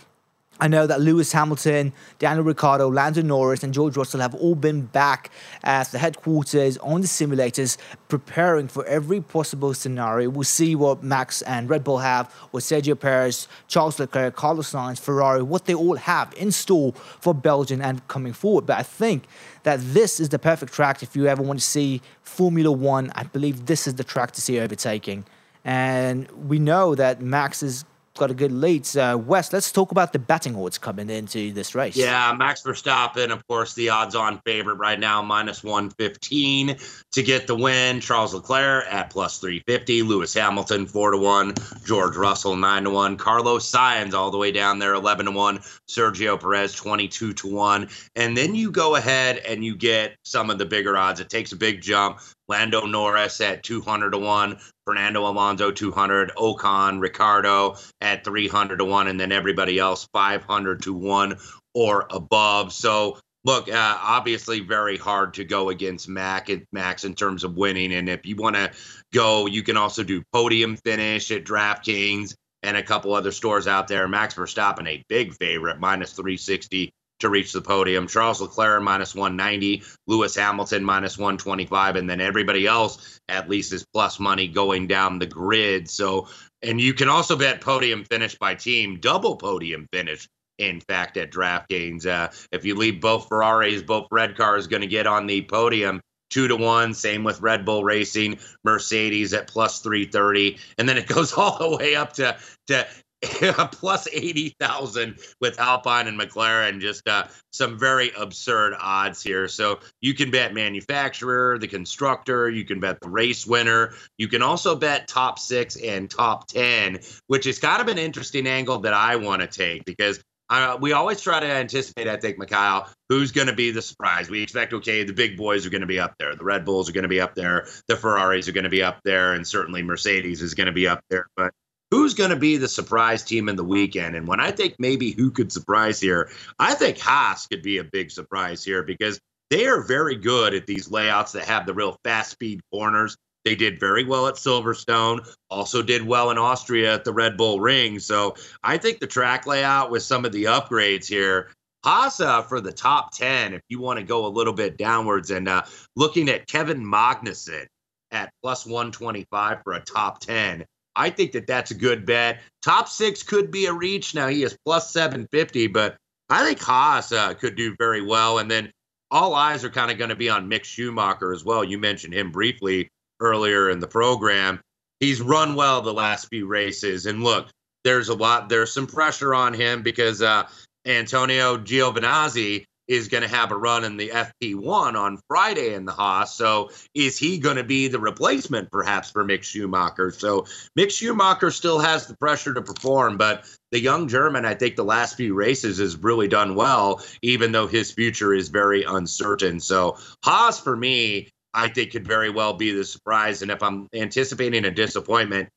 I 0.59 0.69
know 0.69 0.87
that 0.87 1.01
Lewis 1.01 1.33
Hamilton, 1.33 1.93
Daniel 2.19 2.45
Ricciardo, 2.45 2.89
Lando 2.89 3.21
Norris, 3.21 3.63
and 3.63 3.75
George 3.75 3.97
Russell 3.97 4.21
have 4.21 4.35
all 4.35 4.55
been 4.55 4.83
back 4.83 5.31
at 5.63 5.93
the 5.93 5.99
headquarters 5.99 6.79
on 6.79 7.03
the 7.03 7.07
simulators, 7.07 7.77
preparing 8.09 8.67
for 8.67 8.85
every 8.87 9.21
possible 9.21 9.75
scenario. 9.75 10.31
We'll 10.31 10.45
see 10.45 10.75
what 10.75 11.03
Max 11.03 11.43
and 11.43 11.69
Red 11.69 11.85
Bull 11.85 11.99
have, 11.99 12.33
what 12.53 12.63
Sergio 12.63 12.99
Perez, 12.99 13.49
Charles 13.69 13.99
Leclerc, 13.99 14.35
Carlos 14.35 14.73
Sainz, 14.73 14.99
Ferrari, 14.99 15.43
what 15.43 15.67
they 15.67 15.75
all 15.75 15.97
have 15.97 16.33
in 16.39 16.51
store 16.51 16.93
for 17.21 17.35
Belgium 17.35 17.83
and 17.83 18.07
coming 18.09 18.33
forward. 18.33 18.65
But 18.65 18.79
I 18.79 18.83
think 18.83 19.25
that 19.65 19.81
this 19.83 20.19
is 20.21 20.31
the 20.31 20.39
perfect 20.39 20.73
track 20.73 21.03
if 21.03 21.15
you 21.15 21.27
ever 21.27 21.43
want 21.43 21.59
to 21.61 21.65
see 21.67 22.01
Formula 22.23 22.73
One. 22.73 23.13
I 23.15 23.25
believe 23.25 23.67
this 23.67 23.87
is 23.87 23.97
the 23.97 24.05
track 24.05 24.31
to 24.33 24.41
see 24.41 24.59
overtaking. 24.59 25.27
And 25.67 26.31
we 26.49 26.59
know 26.59 26.95
that 26.95 27.21
Max 27.21 27.63
is 27.63 27.85
got 28.17 28.31
a 28.31 28.35
good 28.35 28.53
lead. 28.53 28.87
So, 28.87 29.17
Wes, 29.17 29.53
let's 29.53 29.71
talk 29.71 29.91
about 29.91 30.13
the 30.13 30.19
betting 30.19 30.57
odds 30.57 30.79
coming 30.79 31.11
into 31.11 31.53
this 31.53 31.75
race. 31.75 31.97
Yeah, 31.97 32.35
Max 32.37 32.63
Verstappen, 32.63 33.31
of 33.31 33.47
course, 33.47 33.75
the 33.75 33.91
odds 33.91 34.15
on 34.15 34.41
favorite 34.45 34.77
right 34.77 34.99
now, 34.99 35.23
minus 35.23 35.63
115 35.63 36.77
to 37.13 37.23
get 37.23 37.47
the 37.47 37.55
win. 37.55 38.01
Charles 38.01 38.35
Leclerc 38.35 38.87
at 38.91 39.11
plus 39.11 39.39
350. 39.39 40.03
Lewis 40.03 40.35
Hamilton, 40.35 40.87
4 40.87 41.13
to 41.13 41.19
1. 41.19 41.55
George 41.85 42.17
Russell, 42.17 42.57
9 42.57 42.85
to 42.85 42.91
1. 42.91 43.17
Carlos 43.17 43.71
Sainz, 43.71 44.15
all 44.15 44.31
the 44.31 44.39
way 44.39 44.53
down 44.53 44.79
there, 44.79 44.95
11 44.95 45.27
to 45.27 45.33
1. 45.33 45.59
Sergio 45.89 46.41
Perez, 46.41 46.75
22 46.75 47.33
to 47.35 47.47
1. 47.47 47.89
And 48.17 48.37
then 48.37 48.55
you 48.55 48.71
go 48.71 48.97
ahead 48.97 49.39
and 49.39 49.65
you 49.65 49.77
get 49.77 50.17
some 50.25 50.51
of 50.51 50.59
the 50.59 50.67
bigger 50.67 50.97
odds. 50.97 51.21
It 51.21 51.31
takes 51.31 51.53
a 51.53 51.57
big 51.57 51.81
jump. 51.81 52.21
Lando 52.49 52.87
Norris 52.87 53.41
at 53.41 53.63
200 53.63 54.11
to 54.11 54.19
1, 54.19 54.59
Fernando 54.85 55.27
Alonso 55.27 55.71
200, 55.71 56.33
Ocon, 56.37 57.01
Ricciardo 57.01 57.77
at 58.01 58.25
300 58.25 58.79
to 58.79 58.85
1, 58.85 59.09
and 59.09 59.19
then 59.19 59.33
everybody 59.33 59.79
else 59.79 60.09
500 60.13 60.83
to 60.83 60.95
1 60.95 61.39
or 61.75 62.07
above. 62.11 62.73
So, 62.73 63.19
look, 63.45 63.69
uh, 63.69 63.99
obviously 64.01 64.61
very 64.61 64.97
hard 64.97 65.35
to 65.35 65.45
go 65.45 65.71
against 65.71 66.09
Mac 66.09 66.49
and 66.49 66.65
Max 66.73 67.05
in 67.05 67.15
terms 67.15 67.45
of 67.45 67.57
winning. 67.57 67.93
And 67.93 68.09
if 68.09 68.25
you 68.27 68.37
want 68.37 68.57
to 68.57 68.71
go, 69.13 69.47
you 69.47 69.63
can 69.63 69.77
also 69.77 70.05
do 70.05 70.23
podium 70.33 70.77
finish 70.77 71.31
at 71.31 71.45
DraftKings 71.45 72.35
and 72.63 72.77
a 72.77 72.83
couple 72.83 73.15
other 73.15 73.33
stores 73.33 73.67
out 73.67 73.89
there. 73.89 74.09
Max 74.09 74.35
Verstappen, 74.35 74.89
a 74.89 75.05
big 75.09 75.35
favorite, 75.35 75.79
minus 75.79 76.13
360 76.13 76.93
to 77.21 77.29
reach 77.29 77.53
the 77.53 77.61
podium. 77.61 78.07
Charles 78.07 78.41
Leclerc 78.41 78.83
minus 78.83 79.15
190, 79.15 79.83
Lewis 80.07 80.37
Hamilton 80.37 80.85
minus 80.85 81.19
125, 81.19 81.97
and 81.97 82.09
then 82.09 82.21
everybody 82.21 82.67
else 82.67 83.21
at 83.29 83.49
least 83.49 83.73
is 83.73 83.87
plus 83.93 84.21
money 84.21 84.49
going 84.49 84.87
down 84.87 85.19
the 85.19 85.27
grid. 85.27 85.89
So, 85.89 86.29
and 86.63 86.81
you 86.81 86.95
can 86.95 87.09
also 87.09 87.37
bet 87.37 87.61
podium 87.61 88.05
finish 88.05 88.37
by 88.39 88.55
team, 88.55 88.99
double 89.01 89.37
podium 89.37 89.87
finish. 89.93 90.29
In 90.59 90.81
fact, 90.81 91.19
at 91.19 91.31
DraftKings, 91.31 92.07
uh, 92.07 92.33
if 92.51 92.65
you 92.65 92.77
leave 92.77 93.01
both 93.01 93.29
Ferraris, 93.29 93.83
both 93.83 94.07
red 94.11 94.37
cars 94.37 94.67
going 94.67 94.81
to 94.81 94.87
get 94.87 95.07
on 95.07 95.27
the 95.27 95.43
podium 95.43 96.01
two 96.31 96.49
to 96.49 96.57
one. 96.57 96.95
Same 96.95 97.25
with 97.25 97.41
Red 97.41 97.65
Bull 97.65 97.85
Racing, 97.85 98.39
Mercedes 98.65 99.33
at 99.33 99.49
plus 99.49 99.81
330. 99.81 100.59
And 100.79 100.89
then 100.89 100.99
it 100.99 101.07
goes 101.07 101.33
all 101.37 101.59
the 101.59 101.77
way 101.77 101.95
up 101.95 102.15
to, 102.15 102.37
to 102.69 102.87
plus 103.73 104.09
80,000 104.13 105.19
with 105.41 105.59
Alpine 105.59 106.07
and 106.07 106.19
McLaren. 106.19 106.81
Just 106.81 107.09
uh, 107.09 107.25
some 107.51 107.79
very 107.79 108.13
absurd 108.17 108.75
odds 108.79 109.23
here. 109.23 109.49
So 109.49 109.81
you 110.01 110.15
can 110.15 110.31
bet 110.31 110.55
manufacturer, 110.55 111.59
the 111.59 111.69
constructor, 111.69 112.51
you 112.51 112.65
can 112.65 112.81
bet 112.81 113.01
the 113.01 113.09
race 113.09 113.47
winner. 113.47 113.95
You 114.19 114.29
can 114.29 114.43
also 114.43 114.77
bet 114.77 115.09
top 115.09 115.39
six 115.39 115.77
and 115.77 116.11
top 116.11 116.49
10, 116.49 117.01
which 117.27 117.47
is 117.47 117.59
kind 117.59 117.81
of 117.81 117.89
an 117.89 117.99
interesting 117.99 118.47
angle 118.47 118.81
that 118.81 118.95
I 118.95 119.17
want 119.17 119.43
to 119.43 119.49
take 119.49 119.85
because. 119.85 120.23
Uh, 120.49 120.79
we 120.81 120.93
always 120.93 121.21
try 121.21 121.41
to 121.41 121.47
anticipate, 121.47 122.07
I 122.07 122.19
think, 122.19 122.39
Mikhail, 122.39 122.89
who's 123.09 123.33
going 123.33 123.49
to 123.49 123.53
be 123.53 123.73
the 123.73 123.83
surprise. 123.83 124.31
We 124.31 124.45
expect, 124.45 124.73
okay, 124.75 125.03
the 125.03 125.13
big 125.13 125.37
boys 125.37 125.67
are 125.67 125.71
going 125.71 125.81
to 125.81 125.89
be 125.89 125.99
up 125.99 126.15
there. 126.21 126.37
The 126.37 126.45
Red 126.45 126.65
Bulls 126.65 126.89
are 126.89 126.93
going 126.93 127.03
to 127.03 127.09
be 127.09 127.21
up 127.21 127.35
there. 127.35 127.67
The 127.89 127.97
Ferraris 127.97 128.47
are 128.47 128.53
going 128.53 128.63
to 128.63 128.71
be 128.71 128.85
up 128.85 129.01
there. 129.05 129.33
And 129.33 129.45
certainly 129.45 129.83
Mercedes 129.83 130.43
is 130.43 130.55
going 130.55 130.69
to 130.69 130.73
be 130.73 130.87
up 130.87 131.01
there. 131.11 131.27
But 131.37 131.53
who's 131.91 132.15
going 132.15 132.31
to 132.31 132.37
be 132.37 132.57
the 132.57 132.69
surprise 132.69 133.23
team 133.23 133.49
in 133.49 133.57
the 133.57 133.65
weekend? 133.65 134.17
And 134.17 134.27
when 134.27 134.41
I 134.41 134.51
think 134.51 134.75
maybe 134.79 135.13
who 135.13 135.31
could 135.31 135.53
surprise 135.53 136.01
here, 136.01 136.31
I 136.59 136.75
think 136.75 136.99
Haas 136.99 137.47
could 137.47 137.63
be 137.63 137.79
a 137.79 137.85
big 137.85 138.11
surprise 138.11 138.65
here 138.65 138.83
because 138.83 139.21
they 139.51 139.67
are 139.67 139.83
very 139.83 140.17
good 140.17 140.55
at 140.55 140.67
these 140.67 140.91
layouts 140.91 141.33
that 141.33 141.45
have 141.45 141.67
the 141.67 141.75
real 141.75 141.99
fast 142.05 142.31
speed 142.31 142.61
corners. 142.73 143.17
They 143.45 143.55
did 143.55 143.79
very 143.79 144.03
well 144.03 144.27
at 144.27 144.35
Silverstone, 144.35 145.33
also 145.51 145.81
did 145.81 146.03
well 146.03 146.33
in 146.33 146.39
Austria 146.39 146.95
at 146.95 147.05
the 147.05 147.13
Red 147.13 147.37
Bull 147.37 147.61
Ring. 147.61 148.01
So 148.01 148.35
I 148.65 148.77
think 148.77 148.99
the 148.99 149.07
track 149.07 149.47
layout 149.47 149.93
with 149.93 150.03
some 150.03 150.25
of 150.25 150.33
the 150.33 150.45
upgrades 150.45 151.07
here, 151.07 151.51
Haas 151.85 152.21
uh, 152.21 152.43
for 152.43 152.61
the 152.61 152.73
top 152.73 153.13
10, 153.13 153.55
if 153.55 153.63
you 153.69 153.79
want 153.79 154.01
to 154.01 154.05
go 154.05 154.27
a 154.27 154.29
little 154.29 154.53
bit 154.53 154.77
downwards 154.77 155.31
and 155.31 155.47
uh, 155.47 155.63
looking 155.95 156.29
at 156.29 156.49
Kevin 156.49 156.85
Magnussen 156.85 157.67
at 158.11 158.33
plus 158.43 158.67
125 158.67 159.63
for 159.63 159.75
a 159.75 159.81
top 159.81 160.19
10. 160.19 160.65
I 160.97 161.11
think 161.11 161.33
that 161.33 161.47
that's 161.47 161.71
a 161.71 161.75
good 161.75 162.07
bet. 162.07 162.41
Top 162.63 162.89
six 162.89 163.23
could 163.23 163.51
be 163.51 163.67
a 163.67 163.73
reach. 163.73 164.15
Now 164.15 164.29
he 164.29 164.43
is 164.43 164.57
plus 164.65 164.93
750, 164.93 165.69
but 165.69 165.97
I 166.31 166.45
think 166.45 166.61
Haas 166.61 167.13
uh, 167.13 167.35
could 167.35 167.55
do 167.55 167.77
very 167.79 168.03
well. 168.03 168.39
And 168.39 168.51
then 168.51 168.73
all 169.11 169.35
eyes 169.35 169.65
are 169.65 169.71
kind 169.71 169.91
of 169.91 169.99
going 169.99 170.11
to 170.11 170.17
be 170.17 170.29
on 170.29 170.51
Mick 170.51 170.65
Schumacher 170.65 171.33
as 171.33 171.45
well. 171.45 171.63
You 171.63 171.79
mentioned 171.79 172.15
him 172.15 172.33
briefly 172.33 172.89
earlier 173.21 173.71
in 173.71 173.79
the 173.79 173.87
program. 173.87 174.61
He's 175.01 175.21
run 175.21 175.55
well 175.55 175.83
the 175.83 175.93
last 175.93 176.29
few 176.29 176.47
races. 176.47 177.07
And 177.07 177.23
look, 177.23 177.49
there's 177.85 178.09
a 178.09 178.15
lot, 178.15 178.49
there's 178.49 178.73
some 178.73 178.87
pressure 178.87 179.35
on 179.35 179.55
him 179.55 179.83
because 179.83 180.23
uh, 180.23 180.49
Antonio 180.87 181.59
Giovinazzi 181.59 182.65
is 182.89 183.09
going 183.09 183.23
to 183.23 183.29
have 183.29 183.53
a 183.53 183.57
run 183.57 183.85
in 183.85 183.97
the 183.97 184.11
FP1 184.11 184.95
on 184.95 185.19
Friday 185.29 185.75
in 185.75 185.85
the 185.85 185.93
Haas. 185.93 186.37
So 186.37 186.71
is 186.95 187.19
he 187.19 187.39
going 187.39 187.57
to 187.57 187.65
be 187.65 187.89
the 187.89 187.99
replacement 187.99 188.71
perhaps 188.71 189.11
for 189.11 189.25
Mick 189.25 189.43
Schumacher? 189.43 190.11
So 190.11 190.47
Mick 190.79 190.91
Schumacher 190.91 191.51
still 191.51 191.79
has 191.79 192.07
the 192.07 192.17
pressure 192.17 192.55
to 192.55 192.63
perform, 192.63 193.17
but 193.17 193.45
the 193.73 193.81
young 193.81 194.09
German, 194.09 194.45
I 194.45 194.55
think 194.55 194.77
the 194.77 194.85
last 194.85 195.17
few 195.17 195.35
races 195.35 195.79
has 195.79 195.97
really 195.97 196.29
done 196.29 196.55
well, 196.55 197.03
even 197.23 197.53
though 197.53 197.67
his 197.67 197.91
future 197.91 198.33
is 198.33 198.49
very 198.49 198.85
uncertain. 198.85 199.61
So 199.61 199.99
Haas 200.23 200.61
for 200.61 200.77
me, 200.77 201.31
I 201.53 201.69
think 201.69 201.93
could 201.93 202.07
very 202.07 202.31
well 202.31 202.53
be 202.53 202.71
the 202.73 202.85
surprise. 202.85 203.43
And 203.43 203.51
if 203.51 203.63
I'm 203.63 203.89
anticipating 203.95 204.67
a 204.67 204.71
disappointment, 204.71 205.49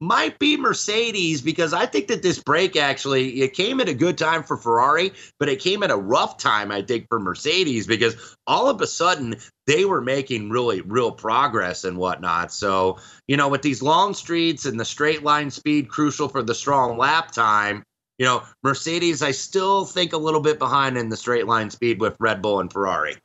might 0.00 0.38
be 0.38 0.56
Mercedes 0.56 1.42
because 1.42 1.72
I 1.72 1.86
think 1.86 2.08
that 2.08 2.22
this 2.22 2.38
break 2.38 2.76
actually 2.76 3.42
it 3.42 3.54
came 3.54 3.80
at 3.80 3.88
a 3.88 3.94
good 3.94 4.16
time 4.16 4.42
for 4.42 4.56
Ferrari, 4.56 5.12
but 5.38 5.48
it 5.48 5.60
came 5.60 5.82
at 5.82 5.90
a 5.90 5.96
rough 5.96 6.38
time 6.38 6.70
I 6.70 6.82
think 6.82 7.06
for 7.08 7.18
Mercedes 7.18 7.86
because 7.86 8.36
all 8.46 8.68
of 8.68 8.80
a 8.80 8.86
sudden 8.86 9.36
they 9.66 9.84
were 9.84 10.00
making 10.00 10.50
really 10.50 10.80
real 10.80 11.10
progress 11.10 11.84
and 11.84 11.98
whatnot. 11.98 12.52
So 12.52 12.98
you 13.26 13.36
know 13.36 13.48
with 13.48 13.62
these 13.62 13.82
long 13.82 14.14
streets 14.14 14.64
and 14.64 14.78
the 14.78 14.84
straight 14.84 15.22
line 15.22 15.50
speed 15.50 15.88
crucial 15.88 16.28
for 16.28 16.42
the 16.42 16.54
strong 16.54 16.96
lap 16.96 17.32
time. 17.32 17.82
You 18.18 18.26
know, 18.26 18.42
Mercedes, 18.64 19.22
I 19.22 19.30
still 19.30 19.84
think 19.84 20.12
a 20.12 20.16
little 20.16 20.40
bit 20.40 20.58
behind 20.58 20.98
in 20.98 21.08
the 21.08 21.16
straight 21.16 21.46
line 21.46 21.70
speed 21.70 22.00
with 22.00 22.16
Red 22.18 22.42
Bull 22.42 22.58
and 22.58 22.72
Ferrari. 22.72 23.16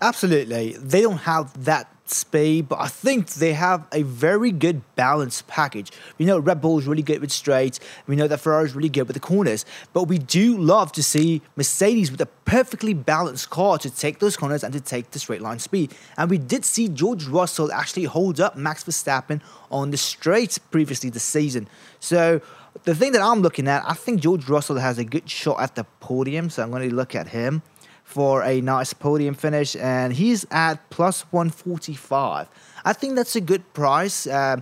Absolutely. 0.00 0.72
They 0.72 1.02
don't 1.02 1.18
have 1.18 1.64
that 1.66 1.88
speed, 2.12 2.68
but 2.68 2.80
I 2.80 2.88
think 2.88 3.28
they 3.34 3.52
have 3.52 3.86
a 3.92 4.02
very 4.02 4.50
good 4.50 4.82
balanced 4.96 5.46
package. 5.46 5.90
We 6.18 6.24
know 6.24 6.38
Red 6.38 6.60
Bull 6.60 6.78
is 6.78 6.86
really 6.86 7.02
good 7.02 7.20
with 7.20 7.32
straights. 7.32 7.80
We 8.06 8.16
know 8.16 8.28
that 8.28 8.40
Ferrari 8.40 8.66
is 8.66 8.74
really 8.74 8.88
good 8.88 9.08
with 9.08 9.14
the 9.14 9.20
corners, 9.20 9.64
but 9.92 10.04
we 10.04 10.18
do 10.18 10.56
love 10.56 10.92
to 10.92 11.02
see 11.02 11.42
Mercedes 11.56 12.10
with 12.10 12.20
a 12.20 12.26
perfectly 12.26 12.94
balanced 12.94 13.50
car 13.50 13.78
to 13.78 13.90
take 13.90 14.18
those 14.18 14.36
corners 14.36 14.62
and 14.64 14.72
to 14.72 14.80
take 14.80 15.10
the 15.10 15.18
straight 15.18 15.42
line 15.42 15.58
speed. 15.58 15.94
And 16.16 16.30
we 16.30 16.38
did 16.38 16.64
see 16.64 16.88
George 16.88 17.26
Russell 17.26 17.72
actually 17.72 18.04
hold 18.04 18.40
up 18.40 18.56
Max 18.56 18.84
Verstappen 18.84 19.40
on 19.70 19.90
the 19.90 19.96
straights 19.96 20.58
previously 20.58 21.10
this 21.10 21.24
season. 21.24 21.68
So 22.00 22.40
the 22.84 22.94
thing 22.94 23.12
that 23.12 23.22
I'm 23.22 23.42
looking 23.42 23.68
at, 23.68 23.82
I 23.86 23.94
think 23.94 24.20
George 24.20 24.48
Russell 24.48 24.76
has 24.76 24.98
a 24.98 25.04
good 25.04 25.28
shot 25.28 25.60
at 25.60 25.74
the 25.74 25.84
podium, 26.00 26.50
so 26.50 26.62
I'm 26.62 26.70
going 26.70 26.88
to 26.88 26.94
look 26.94 27.14
at 27.14 27.28
him 27.28 27.62
for 28.04 28.42
a 28.42 28.60
nice 28.60 28.92
podium 28.92 29.34
finish, 29.34 29.74
and 29.76 30.12
he's 30.12 30.46
at 30.50 30.90
plus 30.90 31.22
145. 31.32 32.48
I 32.84 32.92
think 32.92 33.16
that's 33.16 33.36
a 33.36 33.40
good 33.40 33.72
price. 33.72 34.26
Uh, 34.26 34.58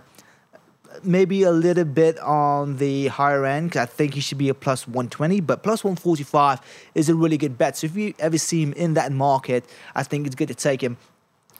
maybe 1.03 1.43
a 1.43 1.51
little 1.51 1.85
bit 1.85 2.19
on 2.21 2.77
the 2.77 3.09
higher 3.09 3.45
end. 3.45 3.77
I 3.77 3.87
think 3.87 4.15
he 4.15 4.21
should 4.21 4.39
be 4.39 4.49
a 4.49 4.55
plus 4.55 4.87
120, 4.87 5.41
but 5.41 5.63
plus 5.63 5.85
145 5.85 6.61
is 6.95 7.09
a 7.09 7.15
really 7.15 7.39
good 7.39 7.57
bet. 7.57 7.77
So 7.77 7.87
if 7.87 7.97
you 7.97 8.15
ever 8.19 8.39
see 8.39 8.63
him 8.63 8.73
in 8.75 8.95
that 8.95 9.13
market, 9.13 9.65
I 9.95 10.03
think 10.03 10.27
it's 10.27 10.35
good 10.35 10.49
to 10.49 10.55
take 10.55 10.83
him. 10.83 10.97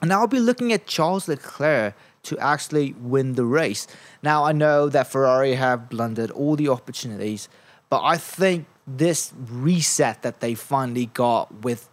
And 0.01 0.11
I'll 0.11 0.27
be 0.27 0.39
looking 0.39 0.73
at 0.73 0.87
Charles 0.87 1.27
Leclerc 1.27 1.95
to 2.23 2.37
actually 2.39 2.93
win 2.99 3.33
the 3.33 3.45
race. 3.45 3.87
Now 4.21 4.43
I 4.43 4.51
know 4.51 4.89
that 4.89 5.07
Ferrari 5.07 5.55
have 5.55 5.89
blundered 5.89 6.31
all 6.31 6.55
the 6.55 6.69
opportunities, 6.69 7.49
but 7.89 8.01
I 8.03 8.17
think 8.17 8.65
this 8.97 9.33
reset 9.49 10.21
that 10.21 10.39
they 10.39 10.55
finally 10.55 11.07
got 11.07 11.63
with 11.63 11.87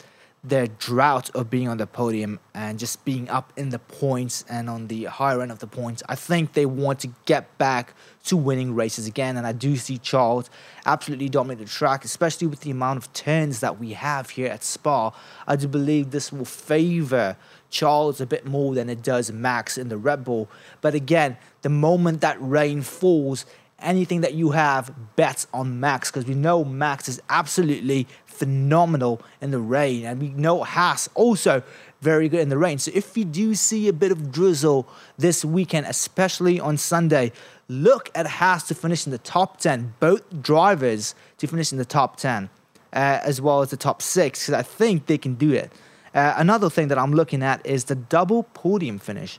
their 0.45 0.69
drought 0.69 1.31
of 1.35 1.51
being 1.51 1.69
on 1.69 1.79
the 1.79 1.87
podium 1.87 2.39
and 2.55 2.79
just 2.79 3.05
being 3.05 3.29
up 3.29 3.53
in 3.57 3.71
the 3.71 3.79
points 3.79 4.45
and 4.49 4.71
on 4.71 4.87
the 4.87 5.05
higher 5.05 5.43
end 5.43 5.51
of 5.51 5.59
the 5.59 5.67
points. 5.67 6.03
I 6.09 6.15
think 6.15 6.53
they 6.53 6.65
want 6.65 7.01
to 7.01 7.09
get 7.25 7.59
back 7.59 7.95
to 8.25 8.37
winning 8.37 8.75
races 8.75 9.07
again. 9.07 9.37
And 9.37 9.47
I 9.47 9.53
do 9.53 9.77
see 9.77 9.99
Charles 9.99 10.49
absolutely 10.87 11.29
dominate 11.29 11.59
the 11.59 11.65
track, 11.71 12.05
especially 12.05 12.47
with 12.47 12.61
the 12.61 12.71
amount 12.71 12.99
of 12.99 13.13
turns 13.13 13.61
that 13.61 13.79
we 13.81 13.93
have 13.93 14.31
here 14.31 14.49
at 14.49 14.63
Spa. 14.63 15.13
I 15.47 15.57
do 15.57 15.67
believe 15.67 16.13
this 16.13 16.33
will 16.33 16.45
favor 16.45 17.37
Charles 17.71 18.21
a 18.21 18.27
bit 18.27 18.47
more 18.47 18.75
than 18.75 18.89
it 18.89 19.03
does 19.03 19.33
Max 19.33 19.77
in 19.77 19.89
the 19.89 19.99
Red 19.99 20.25
Bull. 20.25 20.49
But 20.81 20.95
again, 20.95 21.37
the 21.63 21.69
moment 21.69 22.21
that 22.21 22.37
rain 22.41 22.83
falls, 22.83 23.45
anything 23.81 24.23
that 24.23 24.35
you 24.35 24.51
have 24.51 24.93
bets 25.17 25.47
on 25.53 25.81
Max 25.81 26.11
because 26.11 26.27
we 26.27 26.35
know 26.35 26.65
Max 26.65 27.09
is 27.09 27.21
absolutely 27.29 28.07
phenomenal 28.27 29.21
in 29.41 29.51
the 29.51 29.59
rain 29.59 30.05
and 30.05 30.21
we 30.21 30.29
know 30.29 30.63
Haas 30.65 31.09
also 31.15 31.63
very 32.01 32.29
good 32.29 32.41
in 32.41 32.49
the 32.49 32.59
rain. 32.59 32.79
So 32.79 32.91
if 32.95 33.17
you 33.17 33.25
do 33.25 33.55
see 33.55 33.89
a 33.89 33.93
bit 33.93 34.13
of 34.13 34.31
drizzle 34.31 34.89
this 35.17 35.45
weekend, 35.45 35.87
especially 35.87 36.61
on 36.61 36.77
Sunday, 36.77 37.33
look 37.69 38.11
at 38.15 38.27
Haas 38.27 38.67
to 38.69 38.75
finish 38.75 39.07
in 39.07 39.13
the 39.13 39.19
top 39.19 39.59
10, 39.59 39.95
both 39.99 40.43
drivers 40.43 41.15
to 41.39 41.47
finish 41.47 41.73
in 41.73 41.79
the 41.79 41.85
top 41.85 42.17
10, 42.17 42.49
uh, 42.93 42.97
as 42.97 43.41
well 43.41 43.61
as 43.63 43.71
the 43.71 43.77
top 43.77 44.01
six, 44.01 44.43
because 44.43 44.55
I 44.55 44.63
think 44.63 45.07
they 45.07 45.19
can 45.19 45.35
do 45.35 45.53
it. 45.53 45.73
Uh, 46.15 46.35
another 46.37 46.71
thing 46.71 46.89
that 46.89 46.99
I'm 46.99 47.13
looking 47.13 47.43
at 47.43 47.65
is 47.67 47.85
the 47.85 47.95
double 47.95 48.45
podium 48.45 48.99
finish. 48.99 49.39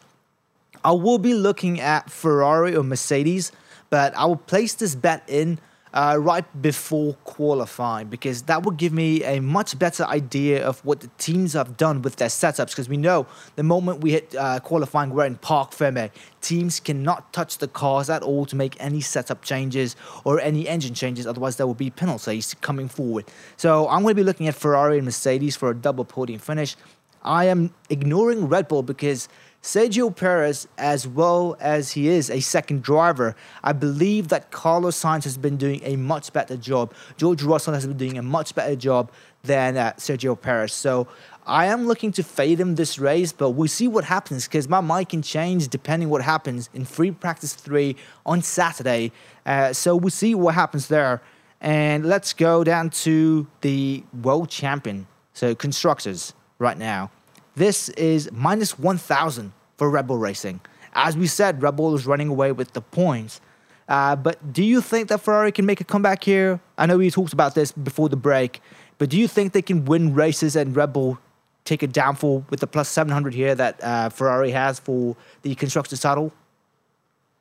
I 0.83 0.91
will 0.91 1.17
be 1.17 1.33
looking 1.33 1.79
at 1.79 2.09
Ferrari 2.09 2.75
or 2.75 2.83
Mercedes 2.83 3.51
but 3.89 4.15
I 4.15 4.25
will 4.25 4.35
place 4.35 4.73
this 4.73 4.95
bet 4.95 5.23
in 5.27 5.59
uh, 5.93 6.17
right 6.19 6.45
before 6.61 7.15
qualifying 7.23 8.07
because 8.07 8.43
that 8.43 8.63
will 8.63 8.71
give 8.71 8.93
me 8.93 9.23
a 9.23 9.39
much 9.39 9.77
better 9.79 10.03
idea 10.05 10.63
of 10.63 10.83
what 10.85 10.99
the 10.99 11.09
teams 11.17 11.53
have 11.53 11.77
done 11.77 12.01
with 12.01 12.17
their 12.17 12.27
setups. 12.27 12.69
Because 12.69 12.87
we 12.87 12.97
know 12.97 13.25
the 13.55 13.63
moment 13.63 14.01
we 14.01 14.11
hit 14.11 14.35
uh, 14.35 14.59
qualifying, 14.59 15.09
we're 15.09 15.25
in 15.25 15.37
Parc 15.37 15.71
Ferme. 15.71 16.11
Teams 16.41 16.79
cannot 16.79 17.33
touch 17.33 17.57
the 17.57 17.67
cars 17.67 18.09
at 18.09 18.21
all 18.21 18.45
to 18.45 18.55
make 18.55 18.75
any 18.79 19.01
setup 19.01 19.43
changes 19.43 19.95
or 20.23 20.39
any 20.39 20.67
engine 20.67 20.93
changes, 20.93 21.25
otherwise, 21.25 21.57
there 21.57 21.67
will 21.67 21.73
be 21.73 21.89
penalties 21.89 22.55
coming 22.61 22.87
forward. 22.87 23.25
So 23.57 23.87
I'm 23.87 24.03
going 24.03 24.11
to 24.11 24.15
be 24.15 24.23
looking 24.23 24.47
at 24.47 24.55
Ferrari 24.55 24.97
and 24.97 25.05
Mercedes 25.05 25.55
for 25.55 25.69
a 25.69 25.75
double 25.75 26.05
podium 26.05 26.39
finish. 26.39 26.75
I 27.21 27.45
am 27.45 27.73
ignoring 27.89 28.47
Red 28.47 28.67
Bull 28.67 28.83
because 28.83 29.27
Sergio 29.61 30.15
Perez, 30.15 30.69
as 30.77 31.05
well 31.05 31.57
as 31.59 31.91
he 31.91 32.07
is 32.07 32.29
a 32.29 32.39
second 32.39 32.81
driver, 32.81 33.35
I 33.61 33.73
believe 33.73 34.29
that 34.29 34.51
Carlos 34.51 34.97
Sainz 34.97 35.25
has 35.25 35.37
been 35.37 35.57
doing 35.57 35.81
a 35.83 35.97
much 35.97 36.31
better 36.31 36.55
job. 36.55 36.93
George 37.17 37.43
Russell 37.43 37.73
has 37.73 37.85
been 37.85 37.97
doing 37.97 38.17
a 38.17 38.21
much 38.21 38.55
better 38.55 38.75
job 38.77 39.11
than 39.43 39.75
uh, 39.75 39.91
Sergio 39.97 40.39
Perez. 40.39 40.71
So 40.71 41.07
I 41.45 41.65
am 41.65 41.87
looking 41.87 42.13
to 42.13 42.23
fade 42.23 42.57
him 42.59 42.75
this 42.75 42.99
race, 42.99 43.33
but 43.33 43.51
we'll 43.51 43.67
see 43.67 43.89
what 43.89 44.05
happens 44.05 44.47
because 44.47 44.69
my 44.69 44.79
mind 44.79 45.09
can 45.09 45.21
change 45.21 45.67
depending 45.67 46.09
what 46.09 46.21
happens 46.21 46.69
in 46.73 46.85
free 46.85 47.11
practice 47.11 47.53
three 47.53 47.97
on 48.25 48.41
Saturday. 48.41 49.11
Uh, 49.45 49.73
so 49.73 49.95
we'll 49.95 50.09
see 50.09 50.35
what 50.35 50.55
happens 50.55 50.87
there. 50.87 51.21
And 51.59 52.05
let's 52.05 52.31
go 52.31 52.63
down 52.63 52.91
to 52.91 53.45
the 53.59 54.03
world 54.23 54.49
champion, 54.49 55.07
so 55.33 55.53
constructors 55.53 56.33
right 56.59 56.77
now. 56.77 57.11
This 57.59 57.89
is 57.89 58.31
minus 58.31 58.79
1,000 58.79 59.51
for 59.75 59.89
Red 59.89 60.07
Bull 60.07 60.17
Racing. 60.17 60.61
As 60.93 61.17
we 61.17 61.27
said, 61.27 61.61
Red 61.61 61.75
Bull 61.75 61.93
is 61.93 62.07
running 62.07 62.29
away 62.29 62.53
with 62.53 62.71
the 62.71 62.79
points. 62.79 63.41
Uh, 63.89 64.15
but 64.15 64.53
do 64.53 64.63
you 64.63 64.79
think 64.79 65.09
that 65.09 65.19
Ferrari 65.19 65.51
can 65.51 65.65
make 65.65 65.81
a 65.81 65.83
comeback 65.83 66.23
here? 66.23 66.61
I 66.77 66.85
know 66.85 66.97
we 66.97 67.11
talked 67.11 67.33
about 67.33 67.55
this 67.55 67.73
before 67.73 68.07
the 68.07 68.15
break, 68.15 68.61
but 68.97 69.09
do 69.09 69.19
you 69.19 69.27
think 69.27 69.51
they 69.51 69.61
can 69.61 69.83
win 69.83 70.13
races 70.15 70.55
and 70.55 70.73
Red 70.73 70.93
Bull 70.93 71.19
take 71.65 71.83
a 71.83 71.87
downfall 71.87 72.45
with 72.49 72.61
the 72.61 72.67
plus 72.67 72.87
700 72.87 73.33
here 73.33 73.53
that 73.55 73.83
uh, 73.83 74.07
Ferrari 74.07 74.51
has 74.51 74.79
for 74.79 75.17
the 75.41 75.53
constructors 75.55 75.99
title? 75.99 76.31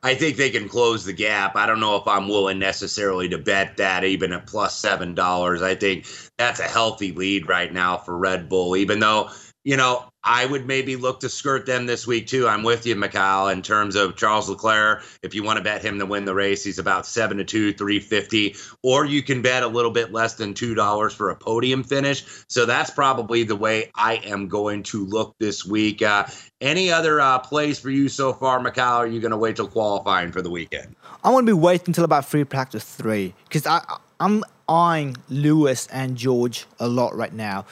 I 0.03 0.17
think 0.17 0.37
they 0.37 0.51
can 0.51 0.69
close 0.69 1.05
the 1.05 1.13
gap. 1.13 1.55
I 1.55 1.65
don't 1.67 1.79
know 1.79 1.95
if 1.95 2.09
I'm 2.09 2.27
willing 2.27 2.59
necessarily 2.59 3.29
to 3.29 3.39
bet 3.39 3.77
that 3.77 4.03
even 4.03 4.33
at 4.33 4.47
plus 4.49 4.77
seven 4.77 5.15
dollars. 5.15 5.61
I 5.61 5.75
think 5.75 6.07
that's 6.39 6.61
a 6.61 6.65
healthy 6.65 7.11
lead 7.13 7.49
right 7.49 7.73
now 7.73 7.97
for 7.97 8.17
Red 8.17 8.49
Bull, 8.49 8.77
even 8.77 9.01
though 9.01 9.31
you 9.65 9.77
know, 9.77 10.05
I 10.25 10.47
would 10.47 10.67
maybe 10.67 10.97
look 10.97 11.21
to 11.21 11.29
skirt 11.29 11.67
them 11.67 11.87
this 11.87 12.07
week 12.07 12.27
too. 12.27 12.49
I'm 12.49 12.63
with 12.63 12.87
you, 12.87 12.95
Mikhail, 12.97 13.49
in 13.49 13.63
terms 13.63 13.97
of 13.97 14.17
Charles 14.17 14.49
Leclerc. 14.49 15.03
If 15.23 15.35
you 15.35 15.43
want 15.43 15.59
to 15.59 15.65
bet 15.65 15.83
him 15.83 15.99
to 15.99 16.07
win 16.07 16.25
the 16.25 16.35
race, 16.35 16.65
he's 16.65 16.79
about 16.79 17.07
seven 17.07 17.39
to 17.39 17.45
two, 17.45 17.73
three 17.73 18.01
fifty, 18.01 18.55
or 18.83 19.05
you 19.05 19.23
can 19.23 19.43
bet 19.43 19.63
a 19.63 19.69
little 19.69 19.91
bit 19.91 20.13
less 20.13 20.35
than 20.35 20.55
two 20.55 20.75
dollars 20.75 21.15
for 21.15 21.31
a 21.31 21.37
podium 21.37 21.83
finish. 21.83 22.25
So 22.49 22.67
that's 22.67 22.91
probably 22.91 23.43
the 23.43 23.57
way 23.57 23.91
I 23.95 24.17
am 24.17 24.49
going 24.49 24.83
to 24.85 25.05
look 25.05 25.35
this 25.39 25.65
week. 25.65 26.03
Uh, 26.03 26.27
any 26.61 26.91
other 26.91 27.21
uh, 27.21 27.39
plays 27.39 27.79
for 27.79 27.91
you 27.91 28.09
so 28.09 28.33
far, 28.33 28.61
Mikhail? 28.61 28.85
Are 28.85 29.07
you 29.07 29.21
going 29.21 29.31
to 29.31 29.37
wait 29.37 29.57
till 29.57 29.69
qualifying 29.69 30.33
for 30.33 30.43
the 30.43 30.51
weekend? 30.51 30.95
I 31.25 31.31
want 31.31 31.47
to 31.47 31.55
be 31.55 31.59
waiting 31.59 31.89
until 31.89 32.05
about 32.05 32.25
free 32.25 32.45
practice 32.45 32.85
three 32.85 33.35
because 33.45 33.67
I 33.67 33.83
I'm 34.21 34.45
eyeing 34.69 35.17
Lewis 35.29 35.87
and 35.89 36.17
George 36.17 36.67
a 36.79 36.89
lot 36.89 37.15
right 37.17 37.33
now 37.33 37.65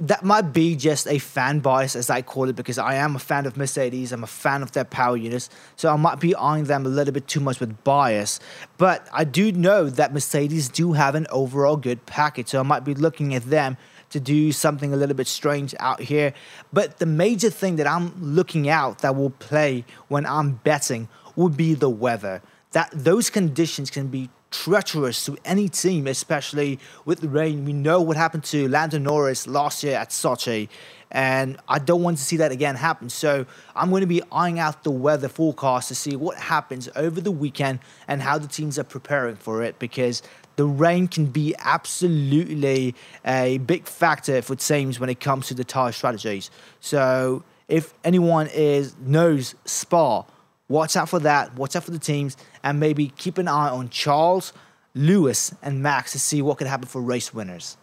that 0.00 0.24
might 0.24 0.52
be 0.52 0.76
just 0.76 1.06
a 1.06 1.18
fan 1.18 1.60
bias, 1.60 1.96
as 1.96 2.10
I 2.10 2.22
call 2.22 2.48
it, 2.48 2.56
because 2.56 2.78
I 2.78 2.96
am 2.96 3.16
a 3.16 3.18
fan 3.18 3.46
of 3.46 3.56
Mercedes. 3.56 4.12
I'm 4.12 4.24
a 4.24 4.26
fan 4.26 4.62
of 4.62 4.72
their 4.72 4.84
power 4.84 5.16
units. 5.16 5.48
So 5.76 5.92
I 5.92 5.96
might 5.96 6.20
be 6.20 6.34
eyeing 6.34 6.64
them 6.64 6.84
a 6.84 6.88
little 6.88 7.14
bit 7.14 7.26
too 7.26 7.40
much 7.40 7.60
with 7.60 7.82
bias. 7.84 8.40
But 8.78 9.08
I 9.12 9.24
do 9.24 9.52
know 9.52 9.88
that 9.88 10.12
Mercedes 10.12 10.68
do 10.68 10.92
have 10.92 11.14
an 11.14 11.26
overall 11.30 11.76
good 11.76 12.04
package. 12.06 12.48
So 12.48 12.60
I 12.60 12.62
might 12.62 12.84
be 12.84 12.94
looking 12.94 13.34
at 13.34 13.44
them 13.44 13.76
to 14.10 14.20
do 14.20 14.52
something 14.52 14.92
a 14.92 14.96
little 14.96 15.16
bit 15.16 15.26
strange 15.26 15.74
out 15.80 16.00
here. 16.00 16.34
But 16.72 16.98
the 16.98 17.06
major 17.06 17.48
thing 17.48 17.76
that 17.76 17.86
I'm 17.86 18.12
looking 18.22 18.68
out 18.68 18.98
that 18.98 19.16
will 19.16 19.30
play 19.30 19.84
when 20.08 20.26
I'm 20.26 20.52
betting 20.52 21.08
would 21.34 21.56
be 21.56 21.74
the 21.74 21.88
weather. 21.88 22.42
That 22.72 22.90
those 22.92 23.30
conditions 23.30 23.90
can 23.90 24.08
be 24.08 24.28
treacherous 24.52 25.24
to 25.24 25.36
any 25.44 25.68
team, 25.68 26.06
especially 26.06 26.78
with 27.04 27.20
the 27.20 27.28
rain. 27.28 27.64
We 27.64 27.72
know 27.72 28.00
what 28.00 28.16
happened 28.16 28.44
to 28.44 28.68
Lando 28.68 28.98
Norris 28.98 29.46
last 29.46 29.82
year 29.82 29.96
at 29.96 30.10
Sochi, 30.10 30.68
and 31.10 31.58
I 31.68 31.78
don't 31.78 32.02
want 32.02 32.18
to 32.18 32.22
see 32.22 32.36
that 32.38 32.52
again 32.52 32.74
happen. 32.74 33.10
So 33.10 33.46
I'm 33.74 33.90
going 33.90 34.00
to 34.00 34.06
be 34.06 34.22
eyeing 34.30 34.58
out 34.58 34.84
the 34.84 34.90
weather 34.90 35.28
forecast 35.28 35.88
to 35.88 35.94
see 35.94 36.16
what 36.16 36.38
happens 36.38 36.88
over 36.96 37.20
the 37.20 37.30
weekend 37.30 37.80
and 38.08 38.22
how 38.22 38.38
the 38.38 38.48
teams 38.48 38.78
are 38.78 38.84
preparing 38.84 39.36
for 39.36 39.62
it 39.62 39.78
because 39.78 40.22
the 40.56 40.66
rain 40.66 41.08
can 41.08 41.26
be 41.26 41.54
absolutely 41.58 42.94
a 43.24 43.58
big 43.58 43.86
factor 43.86 44.42
for 44.42 44.56
teams 44.56 45.00
when 45.00 45.10
it 45.10 45.20
comes 45.20 45.48
to 45.48 45.54
the 45.54 45.64
tire 45.64 45.92
strategies. 45.92 46.50
So 46.80 47.42
if 47.68 47.94
anyone 48.04 48.48
is 48.48 48.94
knows 48.98 49.54
Spa, 49.64 50.24
watch 50.72 50.96
out 50.96 51.08
for 51.08 51.20
that. 51.20 51.54
Watch 51.54 51.76
out 51.76 51.84
for 51.84 51.90
the 51.90 51.98
teams 51.98 52.36
and 52.64 52.80
maybe 52.80 53.08
keep 53.16 53.38
an 53.38 53.46
eye 53.46 53.68
on 53.68 53.90
Charles, 53.90 54.52
Lewis, 54.94 55.54
and 55.62 55.82
Max 55.82 56.12
to 56.12 56.18
see 56.18 56.42
what 56.42 56.58
could 56.58 56.66
happen 56.66 56.88
for 56.88 57.00
race 57.00 57.32
winners. 57.32 57.76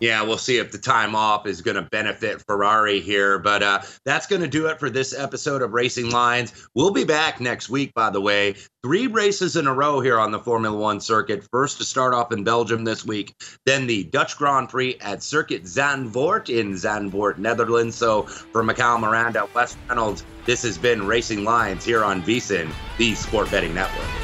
Yeah, 0.00 0.22
we'll 0.22 0.38
see 0.38 0.58
if 0.58 0.72
the 0.72 0.78
time 0.78 1.14
off 1.14 1.46
is 1.46 1.62
going 1.62 1.76
to 1.76 1.82
benefit 1.82 2.42
Ferrari 2.48 3.00
here. 3.00 3.38
But 3.38 3.62
uh, 3.62 3.82
that's 4.04 4.26
going 4.26 4.42
to 4.42 4.48
do 4.48 4.66
it 4.66 4.80
for 4.80 4.90
this 4.90 5.16
episode 5.16 5.62
of 5.62 5.72
Racing 5.72 6.10
Lines. 6.10 6.52
We'll 6.74 6.90
be 6.90 7.04
back 7.04 7.40
next 7.40 7.68
week, 7.68 7.94
by 7.94 8.10
the 8.10 8.20
way. 8.20 8.56
Three 8.82 9.06
races 9.06 9.54
in 9.54 9.68
a 9.68 9.72
row 9.72 10.00
here 10.00 10.18
on 10.18 10.32
the 10.32 10.40
Formula 10.40 10.76
One 10.76 11.00
circuit. 11.00 11.46
First 11.50 11.78
to 11.78 11.84
start 11.84 12.12
off 12.12 12.32
in 12.32 12.42
Belgium 12.42 12.82
this 12.82 13.04
week, 13.04 13.34
then 13.66 13.86
the 13.86 14.04
Dutch 14.04 14.36
Grand 14.36 14.68
Prix 14.68 14.96
at 15.00 15.22
Circuit 15.22 15.62
Zandvoort 15.62 16.48
in 16.50 16.72
Zandvoort, 16.72 17.38
Netherlands. 17.38 17.94
So 17.94 18.22
for 18.24 18.64
Mikhail 18.64 18.98
Miranda, 18.98 19.48
Wes 19.54 19.76
Reynolds, 19.88 20.24
this 20.44 20.62
has 20.64 20.76
been 20.76 21.06
Racing 21.06 21.44
Lines 21.44 21.84
here 21.84 22.02
on 22.02 22.20
VSIN, 22.22 22.70
the 22.98 23.14
Sport 23.14 23.50
Betting 23.50 23.74
Network. 23.74 24.23